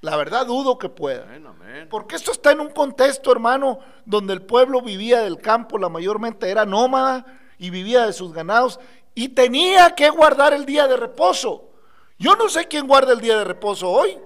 [0.00, 1.22] La verdad dudo que pueda.
[1.22, 1.86] Amén, amén.
[1.88, 6.50] Porque esto está en un contexto, hermano, donde el pueblo vivía del campo, la mayormente
[6.50, 7.24] era nómada
[7.58, 8.80] y vivía de sus ganados
[9.14, 11.70] y tenía que guardar el día de reposo.
[12.18, 14.18] Yo no sé quién guarda el día de reposo hoy.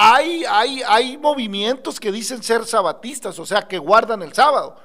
[0.00, 4.76] Hay, hay, hay movimientos que dicen ser sabatistas, o sea, que guardan el sábado.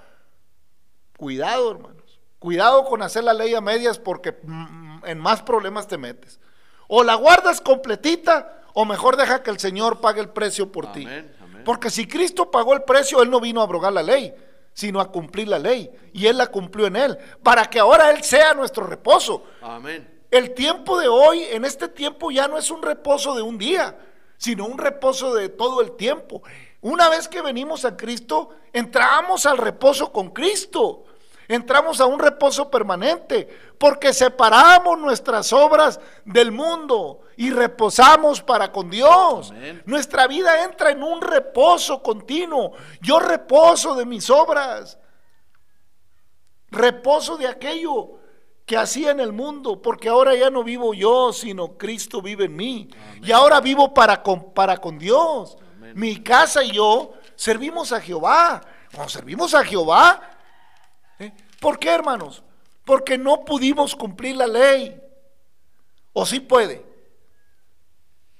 [1.18, 2.20] Cuidado, hermanos.
[2.40, 6.40] Cuidado con hacer la ley a medias porque mm, en más problemas te metes.
[6.88, 11.06] O la guardas completita o mejor deja que el Señor pague el precio por ti.
[11.06, 11.32] Amén.
[11.64, 14.34] Porque si Cristo pagó el precio, Él no vino a abrogar la ley,
[14.74, 15.92] sino a cumplir la ley.
[16.12, 19.44] Y Él la cumplió en Él, para que ahora Él sea nuestro reposo.
[19.62, 20.26] Amén.
[20.32, 23.96] El tiempo de hoy, en este tiempo, ya no es un reposo de un día,
[24.44, 26.44] sino un reposo de todo el tiempo.
[26.82, 31.06] Una vez que venimos a Cristo, entramos al reposo con Cristo.
[31.48, 38.90] Entramos a un reposo permanente, porque separamos nuestras obras del mundo y reposamos para con
[38.90, 39.52] Dios.
[39.52, 39.82] Amén.
[39.86, 42.74] Nuestra vida entra en un reposo continuo.
[43.00, 44.98] Yo reposo de mis obras
[46.70, 48.20] reposo de aquello
[48.66, 52.56] que hacía en el mundo, porque ahora ya no vivo yo, sino Cristo vive en
[52.56, 52.90] mí.
[53.22, 55.58] Y ahora vivo para con, para con Dios.
[55.76, 55.94] Amén.
[55.96, 58.62] Mi casa y yo servimos a Jehová.
[58.94, 60.22] Cuando servimos a Jehová,
[61.20, 61.34] ¿eh?
[61.60, 62.44] ¿por qué hermanos?
[62.86, 65.02] Porque no pudimos cumplir la ley.
[66.14, 66.86] ¿O sí puede?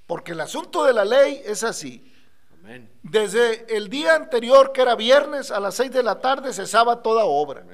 [0.06, 2.14] Porque el asunto de la ley es así.
[2.54, 2.90] Amén.
[3.02, 7.26] Desde el día anterior, que era viernes, a las seis de la tarde cesaba toda
[7.26, 7.66] obra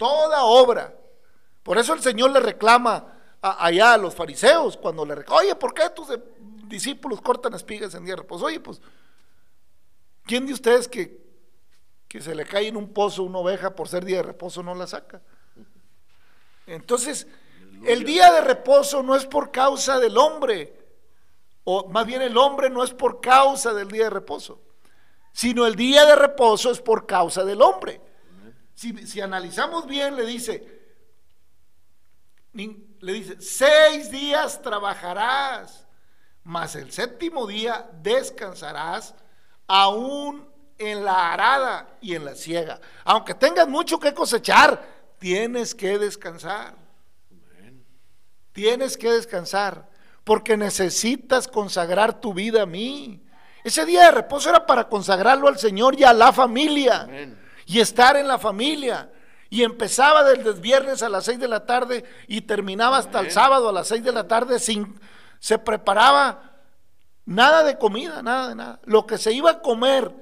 [0.00, 0.94] toda obra.
[1.62, 5.54] Por eso el Señor le reclama a- allá a los fariseos cuando le reclama, oye,
[5.54, 6.08] ¿por qué tus
[6.66, 8.46] discípulos cortan espigas en día de reposo?
[8.46, 8.80] Oye, pues,
[10.24, 11.20] ¿quién de ustedes que,
[12.08, 14.74] que se le cae en un pozo una oveja por ser día de reposo no
[14.74, 15.20] la saca?
[16.66, 17.26] Entonces,
[17.84, 20.76] el día de reposo no es por causa del hombre,
[21.64, 24.60] o más bien el hombre no es por causa del día de reposo,
[25.32, 28.00] sino el día de reposo es por causa del hombre.
[28.74, 30.79] Si, si analizamos bien, le dice,
[32.52, 35.86] le dice, seis días trabajarás,
[36.42, 39.14] mas el séptimo día descansarás
[39.66, 40.48] aún
[40.78, 42.80] en la arada y en la siega.
[43.04, 44.82] Aunque tengas mucho que cosechar,
[45.18, 46.74] tienes que descansar.
[48.52, 49.88] Tienes que descansar,
[50.24, 53.22] porque necesitas consagrar tu vida a mí.
[53.62, 57.08] Ese día de reposo era para consagrarlo al Señor y a la familia
[57.66, 59.10] y estar en la familia.
[59.50, 63.30] Y empezaba desde el viernes a las 6 de la tarde y terminaba hasta el
[63.32, 64.98] sábado a las 6 de la tarde sin
[65.40, 66.52] se preparaba
[67.26, 68.80] nada de comida, nada de nada.
[68.84, 70.12] Lo que se iba a comer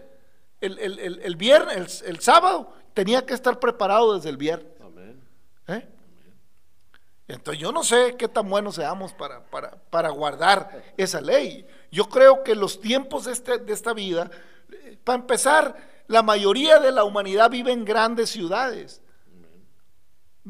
[0.60, 4.72] el, el- el- el viernes, el, sábado, tenía que estar preparado desde el viernes.
[4.80, 5.22] Amén.
[5.68, 5.86] ¿eh?
[7.28, 11.66] Entonces yo no sé qué tan buenos seamos para, para, para guardar esa ley.
[11.92, 14.30] Yo creo que los tiempos de, este- de esta vida,
[14.72, 15.76] eh, para empezar,
[16.06, 19.02] la mayoría de la humanidad vive en grandes ciudades,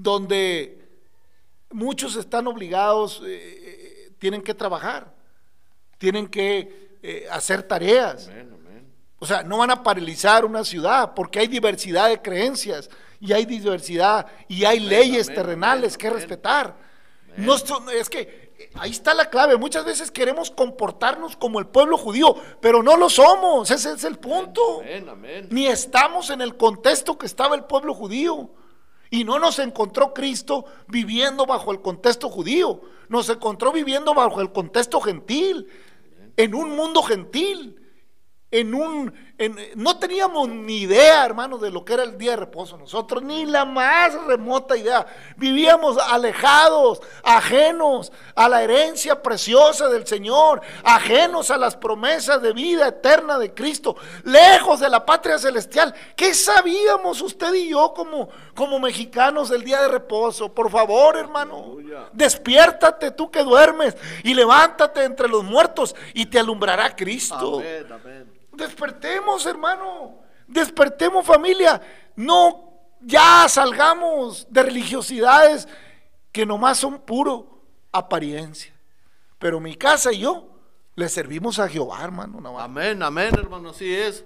[0.03, 0.79] donde
[1.71, 5.13] muchos están obligados, eh, eh, tienen que trabajar,
[5.99, 8.31] tienen que eh, hacer tareas.
[9.19, 12.89] O sea, no van a paralizar una ciudad porque hay diversidad de creencias
[13.21, 16.77] y hay diversidad y hay leyes terrenales que respetar.
[17.37, 19.57] No, es que ahí está la clave.
[19.57, 23.71] Muchas veces queremos comportarnos como el pueblo judío, pero no lo somos.
[23.73, 24.83] Ese es el punto.
[25.51, 28.51] Ni estamos en el contexto que estaba el pueblo judío.
[29.11, 32.81] Y no nos encontró Cristo viviendo bajo el contexto judío.
[33.09, 35.69] Nos encontró viviendo bajo el contexto gentil.
[36.37, 37.81] En un mundo gentil.
[38.51, 42.37] En un, en- no teníamos ni idea, hermano, de lo que era el día de
[42.39, 42.79] reposo.
[42.79, 45.05] Nosotros ni la más remota idea.
[45.37, 52.89] Vivíamos alejados, ajenos a la herencia preciosa del Señor, ajenos a las promesas de vida
[52.89, 55.95] eterna de Cristo, lejos de la patria celestial.
[56.17, 60.55] ¿Qué sabíamos usted y yo como, como mexicanos del día de reposo?
[60.55, 61.77] Por favor, hermano,
[62.15, 63.95] despiértate tú que duermes
[64.25, 67.59] y levántate entre los muertos y te alumbrará Cristo.
[67.59, 68.39] Amén, amén.
[68.59, 70.19] Despertemos, hermano.
[70.49, 71.81] Despertemos, familia.
[72.17, 75.69] No, ya salgamos de religiosidades
[76.33, 78.75] que nomás son puro apariencia.
[79.39, 80.51] Pero mi casa y yo
[80.97, 82.59] le servimos a Jehová, hermano.
[82.59, 84.25] Amén, amén, hermano, así es.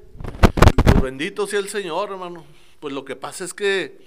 [1.03, 2.45] Bendito sea el Señor, hermano.
[2.81, 4.01] Pues lo que pasa es que,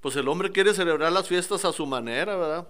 [0.00, 2.68] pues el hombre quiere celebrar las fiestas a su manera, ¿verdad?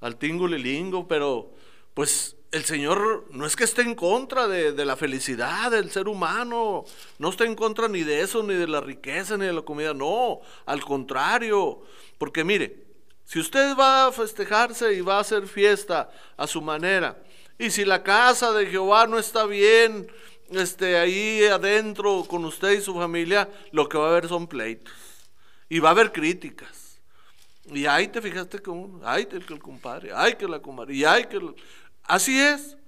[0.00, 1.50] Al tingo lilingo, pero
[1.92, 6.08] pues el Señor no es que esté en contra de, de la felicidad del ser
[6.08, 6.84] humano,
[7.18, 9.92] no está en contra ni de eso, ni de la riqueza, ni de la comida,
[9.92, 11.82] no, al contrario,
[12.16, 12.86] porque mire,
[13.24, 17.22] si usted va a festejarse y va a hacer fiesta a su manera,
[17.58, 20.10] y si la casa de Jehová no está bien,
[20.50, 24.94] este, ahí adentro con usted y su familia, lo que va a haber son pleitos.
[25.68, 26.98] Y va a haber críticas.
[27.66, 31.04] Y ahí te fijaste que uno, ay que el compadre, ay que la comadre, y
[31.04, 31.36] ay que...
[31.36, 31.54] el-
[32.08, 32.78] Así es,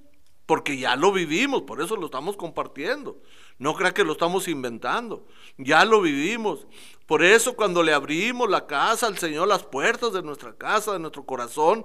[0.46, 3.22] porque ya lo vivimos, por eso lo estamos compartiendo.
[3.58, 5.26] No crea que lo estamos inventando,
[5.58, 6.66] ya lo vivimos.
[7.06, 10.98] Por eso cuando le abrimos la casa al Señor, las puertas de nuestra casa, de
[10.98, 11.84] nuestro corazón,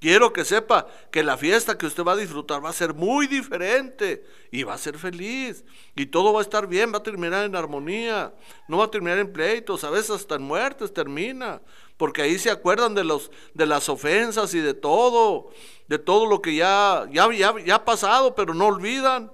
[0.00, 3.26] quiero que sepa que la fiesta que usted va a disfrutar va a ser muy
[3.26, 5.64] diferente y va a ser feliz.
[5.96, 8.32] Y todo va a estar bien, va a terminar en armonía,
[8.68, 11.60] no va a terminar en pleitos, a veces hasta en muertes termina,
[11.96, 15.50] porque ahí se acuerdan de, los, de las ofensas y de todo,
[15.88, 19.32] de todo lo que ya, ya, ya, ya ha pasado, pero no olvidan.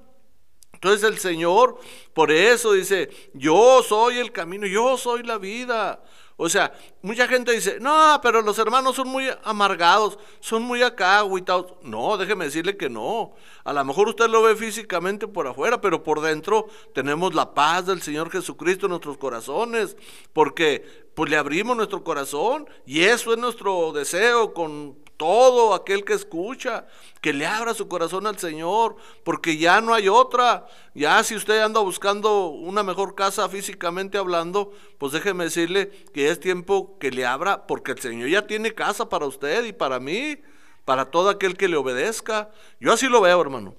[0.73, 1.79] Entonces el Señor,
[2.13, 6.03] por eso dice, yo soy el camino, yo soy la vida.
[6.37, 6.73] O sea,
[7.03, 11.75] mucha gente dice, no, pero los hermanos son muy amargados, son muy acá, agüitados.
[11.83, 13.33] No, déjeme decirle que no.
[13.65, 17.87] A lo mejor usted lo ve físicamente por afuera, pero por dentro tenemos la paz
[17.87, 19.97] del Señor Jesucristo en nuestros corazones,
[20.33, 26.15] porque pues le abrimos nuestro corazón y eso es nuestro deseo con todo aquel que
[26.15, 26.85] escucha,
[27.21, 30.67] que le abra su corazón al Señor, porque ya no hay otra.
[30.97, 36.41] Ya si usted anda buscando una mejor casa físicamente hablando, pues déjeme decirle que es
[36.41, 40.39] tiempo que le abra, porque el Señor ya tiene casa para usted y para mí,
[40.85, 42.51] para todo aquel que le obedezca.
[42.81, 43.77] Yo así lo veo, hermano.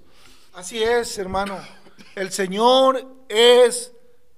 [0.54, 1.60] Así es, hermano.
[2.16, 3.92] El Señor es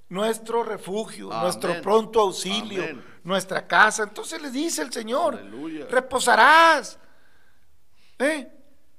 [0.10, 1.44] nuestro refugio, Amén.
[1.44, 3.04] nuestro pronto auxilio, Amén.
[3.26, 4.04] Nuestra casa.
[4.04, 5.88] Entonces le dice el Señor, Aleluya.
[5.90, 6.98] reposarás.
[8.20, 8.50] ¿Eh?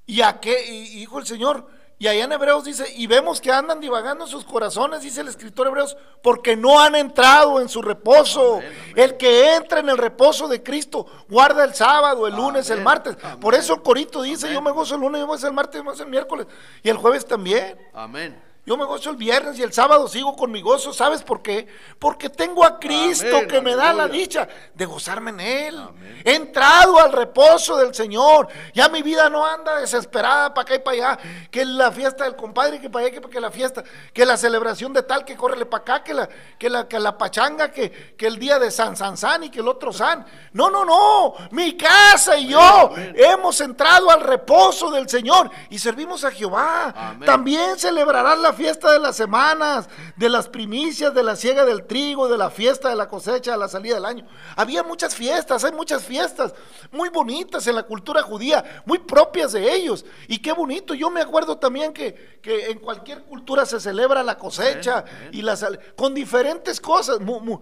[0.05, 1.67] Y a qué, y dijo el Señor,
[1.99, 5.29] y allá en Hebreos dice, y vemos que andan divagando en sus corazones, dice el
[5.29, 8.61] escritor Hebreos, porque no han entrado en su reposo.
[8.95, 13.17] El que entra en el reposo de Cristo, guarda el sábado, el lunes, el martes.
[13.41, 15.79] Por eso el corito dice, yo me gozo el lunes, yo me gozo el martes,
[15.79, 16.47] yo me gozo el miércoles,
[16.83, 17.79] y el jueves también.
[17.95, 18.43] Amén.
[18.67, 20.93] Yo me gozo el viernes y el sábado sigo con mi gozo.
[20.93, 21.69] ¿Sabes por qué?
[22.01, 25.79] Porque tengo a Cristo Amén, que me da la dicha de gozarme en Él.
[25.79, 26.23] Amén.
[26.25, 28.49] He entrado al reposo del Señor.
[28.75, 31.19] Ya mi vida no anda desesperada para acá y para allá.
[31.49, 34.37] Que la fiesta del compadre, que para allá, que para que la fiesta, que la
[34.37, 38.17] celebración de tal, que córrele para acá, que la, que la, que la pachanga, que,
[38.17, 40.27] que el día de San San San y que el otro San.
[40.55, 41.35] No, no, no.
[41.53, 43.15] Mi casa y yo Amén.
[43.17, 47.17] hemos entrado al reposo del Señor y servimos a Jehová.
[47.25, 52.27] También celebrarás la fiesta de las semanas, de las primicias, de la siega del trigo,
[52.29, 54.27] de la fiesta de la cosecha, de la salida del año.
[54.57, 56.55] Había muchas fiestas, hay muchas fiestas
[56.91, 60.05] muy bonitas en la cultura judía, muy propias de ellos.
[60.27, 64.37] Y qué bonito, yo me acuerdo también que, que en cualquier cultura se celebra la
[64.37, 67.21] cosecha y la sal- con diferentes cosas.
[67.21, 67.61] mu- mu-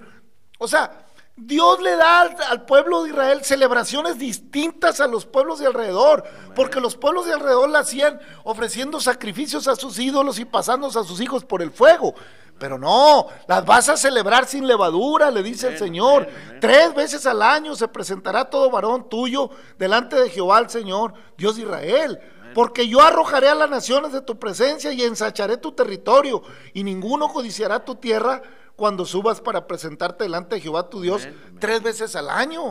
[0.59, 1.07] o sea,
[1.37, 6.22] Dios le da al, al pueblo de Israel celebraciones distintas a los pueblos de alrededor,
[6.55, 11.05] porque los pueblos de alrededor la hacían ofreciendo sacrificios a sus ídolos y pasándose a
[11.05, 12.14] sus hijos por el fuego.
[12.59, 16.28] Pero no, las vas a celebrar sin levadura, le dice el Señor.
[16.28, 16.59] amén.
[16.61, 21.57] Tres veces al año se presentará todo varón tuyo delante de Jehová el Señor, Dios
[21.57, 22.20] de Israel.
[22.55, 27.28] Porque yo arrojaré a las naciones de tu presencia y ensacharé tu territorio, y ninguno
[27.28, 28.41] codiciará tu tierra
[28.77, 31.61] cuando subas para presentarte delante de Jehová tu Dios Amén, amén.
[31.61, 32.64] tres veces al año.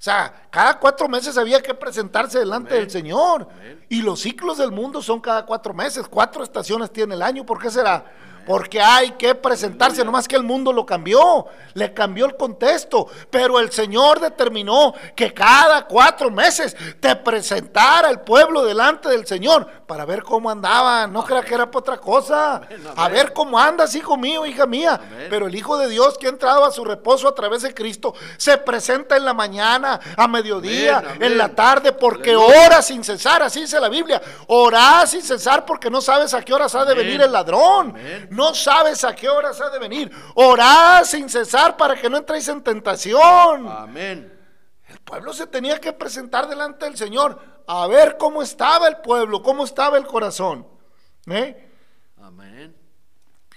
[0.00, 3.46] O sea, cada cuatro meses había que presentarse delante del Señor.
[3.90, 6.06] Y los ciclos del mundo son cada cuatro meses.
[6.08, 7.44] Cuatro estaciones tiene el año.
[7.44, 8.10] ¿Por qué será?
[8.46, 13.06] Porque hay que presentarse, no más que el mundo lo cambió, le cambió el contexto,
[13.30, 19.66] pero el Señor determinó que cada cuatro meses te presentara el pueblo delante del Señor
[19.86, 22.60] para ver cómo andaban, no crea que era por otra cosa,
[22.96, 26.30] a ver cómo andas, hijo mío, hija mía, pero el Hijo de Dios que ha
[26.30, 31.16] entrado a su reposo a través de Cristo se presenta en la mañana, a mediodía,
[31.20, 35.90] en la tarde, porque ora sin cesar, así dice la Biblia, ora sin cesar porque
[35.90, 37.94] no sabes a qué horas ha de venir el ladrón
[38.30, 40.10] no sabes a qué horas ha de venir.
[40.34, 43.68] Orad sin cesar para que no entréis en tentación.
[43.68, 44.38] Amén.
[44.86, 49.42] El pueblo se tenía que presentar delante del Señor a ver cómo estaba el pueblo,
[49.42, 50.66] cómo estaba el corazón.
[51.26, 51.70] ¿Eh?
[52.18, 52.76] Amén.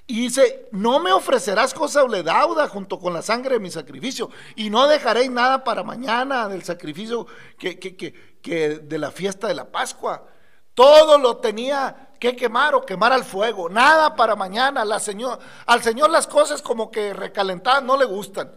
[0.06, 4.70] Y dice, no me ofrecerás cosa dauda junto con la sangre de mi sacrificio, y
[4.70, 7.26] no dejaréis nada para mañana del sacrificio
[7.58, 10.28] que, que, que, que de la fiesta de la Pascua.
[10.74, 13.68] Todo lo tenía que quemar o quemar al fuego.
[13.68, 14.86] Nada para mañana.
[14.86, 18.54] La señor, al Señor las cosas como que recalentadas no le gustan.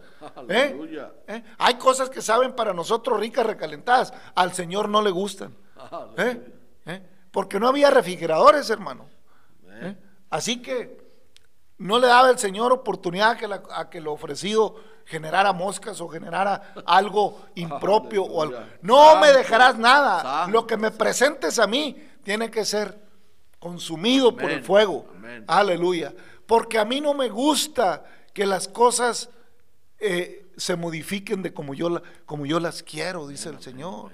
[0.47, 1.19] ¿Eh?
[1.27, 1.43] ¿Eh?
[1.57, 4.13] Hay cosas que saben para nosotros ricas recalentadas.
[4.35, 5.53] Al Señor no le gustan.
[6.15, 7.01] ¿Eh?
[7.29, 9.09] Porque no había refrigeradores, hermano.
[10.29, 11.05] Así que
[11.77, 16.07] no le daba el Señor oportunidad a que, a que lo ofrecido generara moscas o
[16.07, 18.59] generara algo impropio o algo.
[18.81, 20.47] No me dejarás nada.
[20.47, 23.06] Lo que me presentes a mí tiene que ser
[23.59, 25.05] consumido por el fuego.
[25.47, 26.13] Aleluya.
[26.45, 28.03] Porque a mí no me gusta
[28.33, 29.29] que las cosas
[29.99, 34.11] eh, se modifiquen de como yo, como yo las quiero, dice el Señor.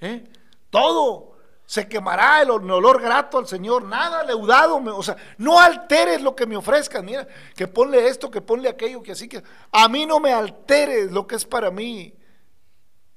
[0.00, 0.24] ¿Eh?
[0.70, 1.36] Todo
[1.70, 6.44] se quemará el olor grato al Señor, nada leudado, o sea, no alteres lo que
[6.44, 10.18] me ofrezcan, mira, que ponle esto, que ponle aquello, que así que a mí no
[10.18, 12.12] me alteres lo que es para mí,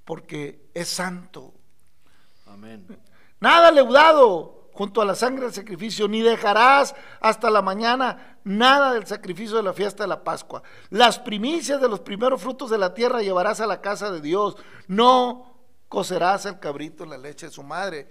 [0.05, 1.51] porque es santo.
[2.45, 2.85] Amén.
[3.39, 9.05] Nada leudado junto a la sangre del sacrificio, ni dejarás hasta la mañana nada del
[9.05, 10.63] sacrificio de la fiesta de la Pascua.
[10.89, 14.57] Las primicias de los primeros frutos de la tierra llevarás a la casa de Dios.
[14.87, 15.53] No
[15.87, 18.09] cocerás el cabrito en la leche de su madre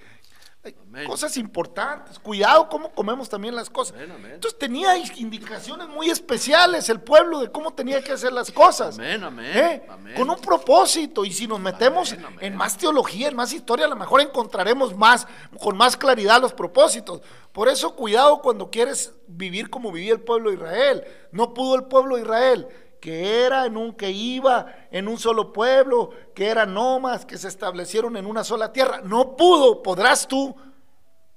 [1.07, 2.19] cosas importantes.
[2.19, 3.97] Cuidado cómo comemos también las cosas.
[4.01, 8.97] Entonces tenía indicaciones muy especiales el pueblo de cómo tenía que hacer las cosas.
[9.01, 9.83] ¿Eh?
[10.17, 11.25] Con un propósito.
[11.25, 15.27] Y si nos metemos en más teología, en más historia, a lo mejor encontraremos más,
[15.59, 17.23] con más claridad los propósitos.
[17.51, 21.05] Por eso cuidado cuando quieres vivir como vivía el pueblo de Israel.
[21.33, 22.69] No pudo el pueblo de Israel
[23.03, 27.49] que era en un que iba en un solo pueblo, que eran nómadas, que se
[27.49, 29.01] establecieron en una sola tierra.
[29.03, 30.55] No pudo, podrás tú,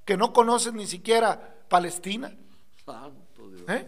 [0.06, 2.32] que no conoces ni siquiera Palestina.
[2.86, 3.64] Santo Dios.
[3.68, 3.88] ¿Eh?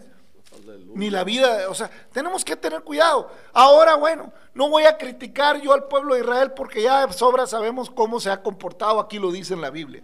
[0.96, 3.30] Ni la vida, o sea, tenemos que tener cuidado.
[3.52, 7.46] Ahora, bueno, no voy a criticar yo al pueblo de Israel porque ya de sobra
[7.46, 10.02] sabemos cómo se ha comportado, aquí lo dice en la Biblia.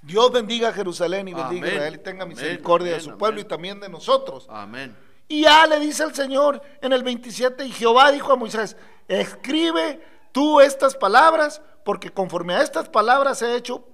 [0.00, 3.44] Dios bendiga a Jerusalén y bendiga a Israel y tenga misericordia de su pueblo y
[3.44, 4.46] también de nosotros.
[4.48, 4.96] Amén.
[5.28, 8.76] Y ya le dice el Señor en el 27, y Jehová dijo a Moisés,
[9.08, 10.00] escribe
[10.32, 13.86] tú estas palabras, porque conforme a estas palabras he hecho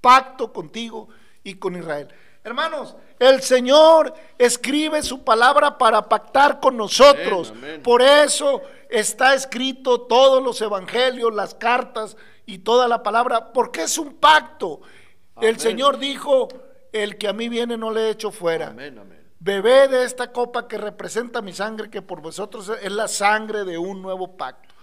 [0.00, 1.08] pacto contigo
[1.42, 2.08] y con Israel.
[2.44, 7.52] Hermanos, el Señor escribe su palabra para pactar con nosotros.
[7.82, 12.16] Por eso está escrito todos los evangelios, las cartas
[12.46, 14.80] y toda la palabra, porque es un pacto.
[15.40, 16.48] El Señor dijo,
[16.92, 18.68] el que a mí viene no le he hecho fuera.
[18.68, 19.17] Amén, amén.
[19.40, 23.78] Bebé de esta copa que representa mi sangre, que por vosotros es la sangre de
[23.78, 24.74] un nuevo pacto.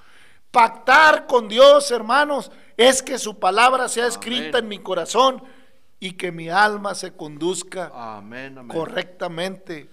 [0.50, 5.44] Pactar con Dios, hermanos, es que su palabra sea escrita en mi corazón
[6.00, 7.92] y que mi alma se conduzca
[8.70, 9.90] correctamente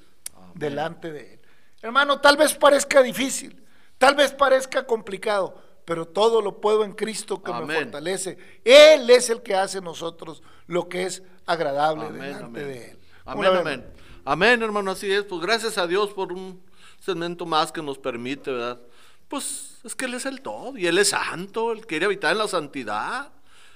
[0.54, 1.40] delante de Él.
[1.80, 3.60] Hermano, tal vez parezca difícil,
[3.98, 8.38] tal vez parezca complicado, pero todo lo puedo en Cristo que me fortalece.
[8.64, 12.98] Él es el que hace nosotros lo que es agradable delante de Él.
[13.24, 14.01] Amén, amén.
[14.24, 15.24] Amén, hermano, así es.
[15.24, 16.62] Pues gracias a Dios por un
[17.00, 18.80] segmento más que nos permite, ¿verdad?
[19.28, 22.38] Pues es que Él es el todo y Él es santo, Él quiere habitar en
[22.38, 23.32] la santidad.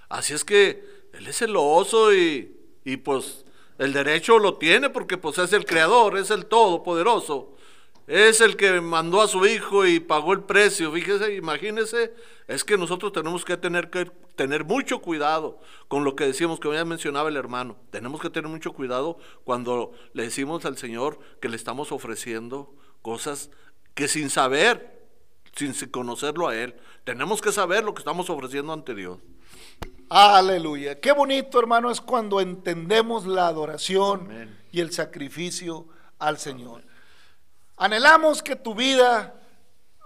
[0.08, 3.44] Así es que Él es celoso y, y pues
[3.78, 7.55] el derecho lo tiene porque pues es el creador, es el todopoderoso.
[8.06, 10.92] Es el que mandó a su hijo y pagó el precio.
[10.92, 12.14] Fíjese, imagínese,
[12.46, 16.72] es que nosotros tenemos que tener que tener mucho cuidado con lo que decimos, que
[16.72, 17.76] ya mencionaba el hermano.
[17.90, 23.50] Tenemos que tener mucho cuidado cuando le decimos al Señor que le estamos ofreciendo cosas
[23.94, 25.08] que sin saber,
[25.54, 29.18] sin conocerlo a Él, tenemos que saber lo que estamos ofreciendo ante Dios.
[30.08, 31.00] Aleluya.
[31.00, 34.28] Qué bonito, hermano, es cuando entendemos la adoración
[34.70, 35.88] y el sacrificio
[36.18, 36.85] al Señor.
[37.76, 39.34] Anhelamos que tu vida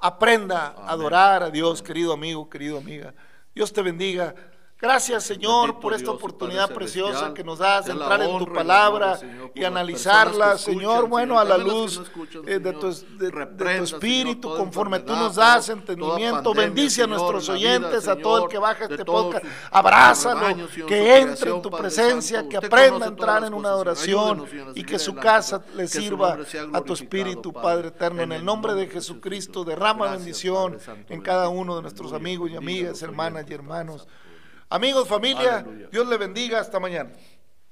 [0.02, 3.14] aprenda a adorar a Dios, querido amigo, querido amiga.
[3.54, 4.34] Dios te bendiga.
[4.80, 8.38] Gracias, Señor, Bendito por esta Dios, oportunidad preciosa celestial, que nos das de entrar en
[8.38, 12.90] tu la palabra Señor, y analizarla, Señor, bueno, a la luz escuchan, eh, de, tu,
[12.90, 16.54] de- de tu espíritu, conforme tú nos das entendimiento.
[16.54, 19.44] Bendice a nuestros vida, oyentes, a todo el que baja este podcast.
[19.70, 22.48] Abrázalo, que entre en tu Padre presencia, Santo.
[22.48, 23.80] que aprenda a entrar en una cosas.
[23.80, 26.38] oración Ayúdenos, Señor, a y que su casa le sirva
[26.72, 27.88] a tu espíritu, Padre.
[27.88, 28.22] Eterno.
[28.22, 30.78] En el nombre de Jesucristo, derrama bendición
[31.08, 34.08] en cada uno de nuestros amigos y amigas, hermanas y hermanos.
[34.70, 35.88] Amigos, familia, Aleluya.
[35.90, 36.60] Dios le bendiga.
[36.60, 37.10] Hasta mañana.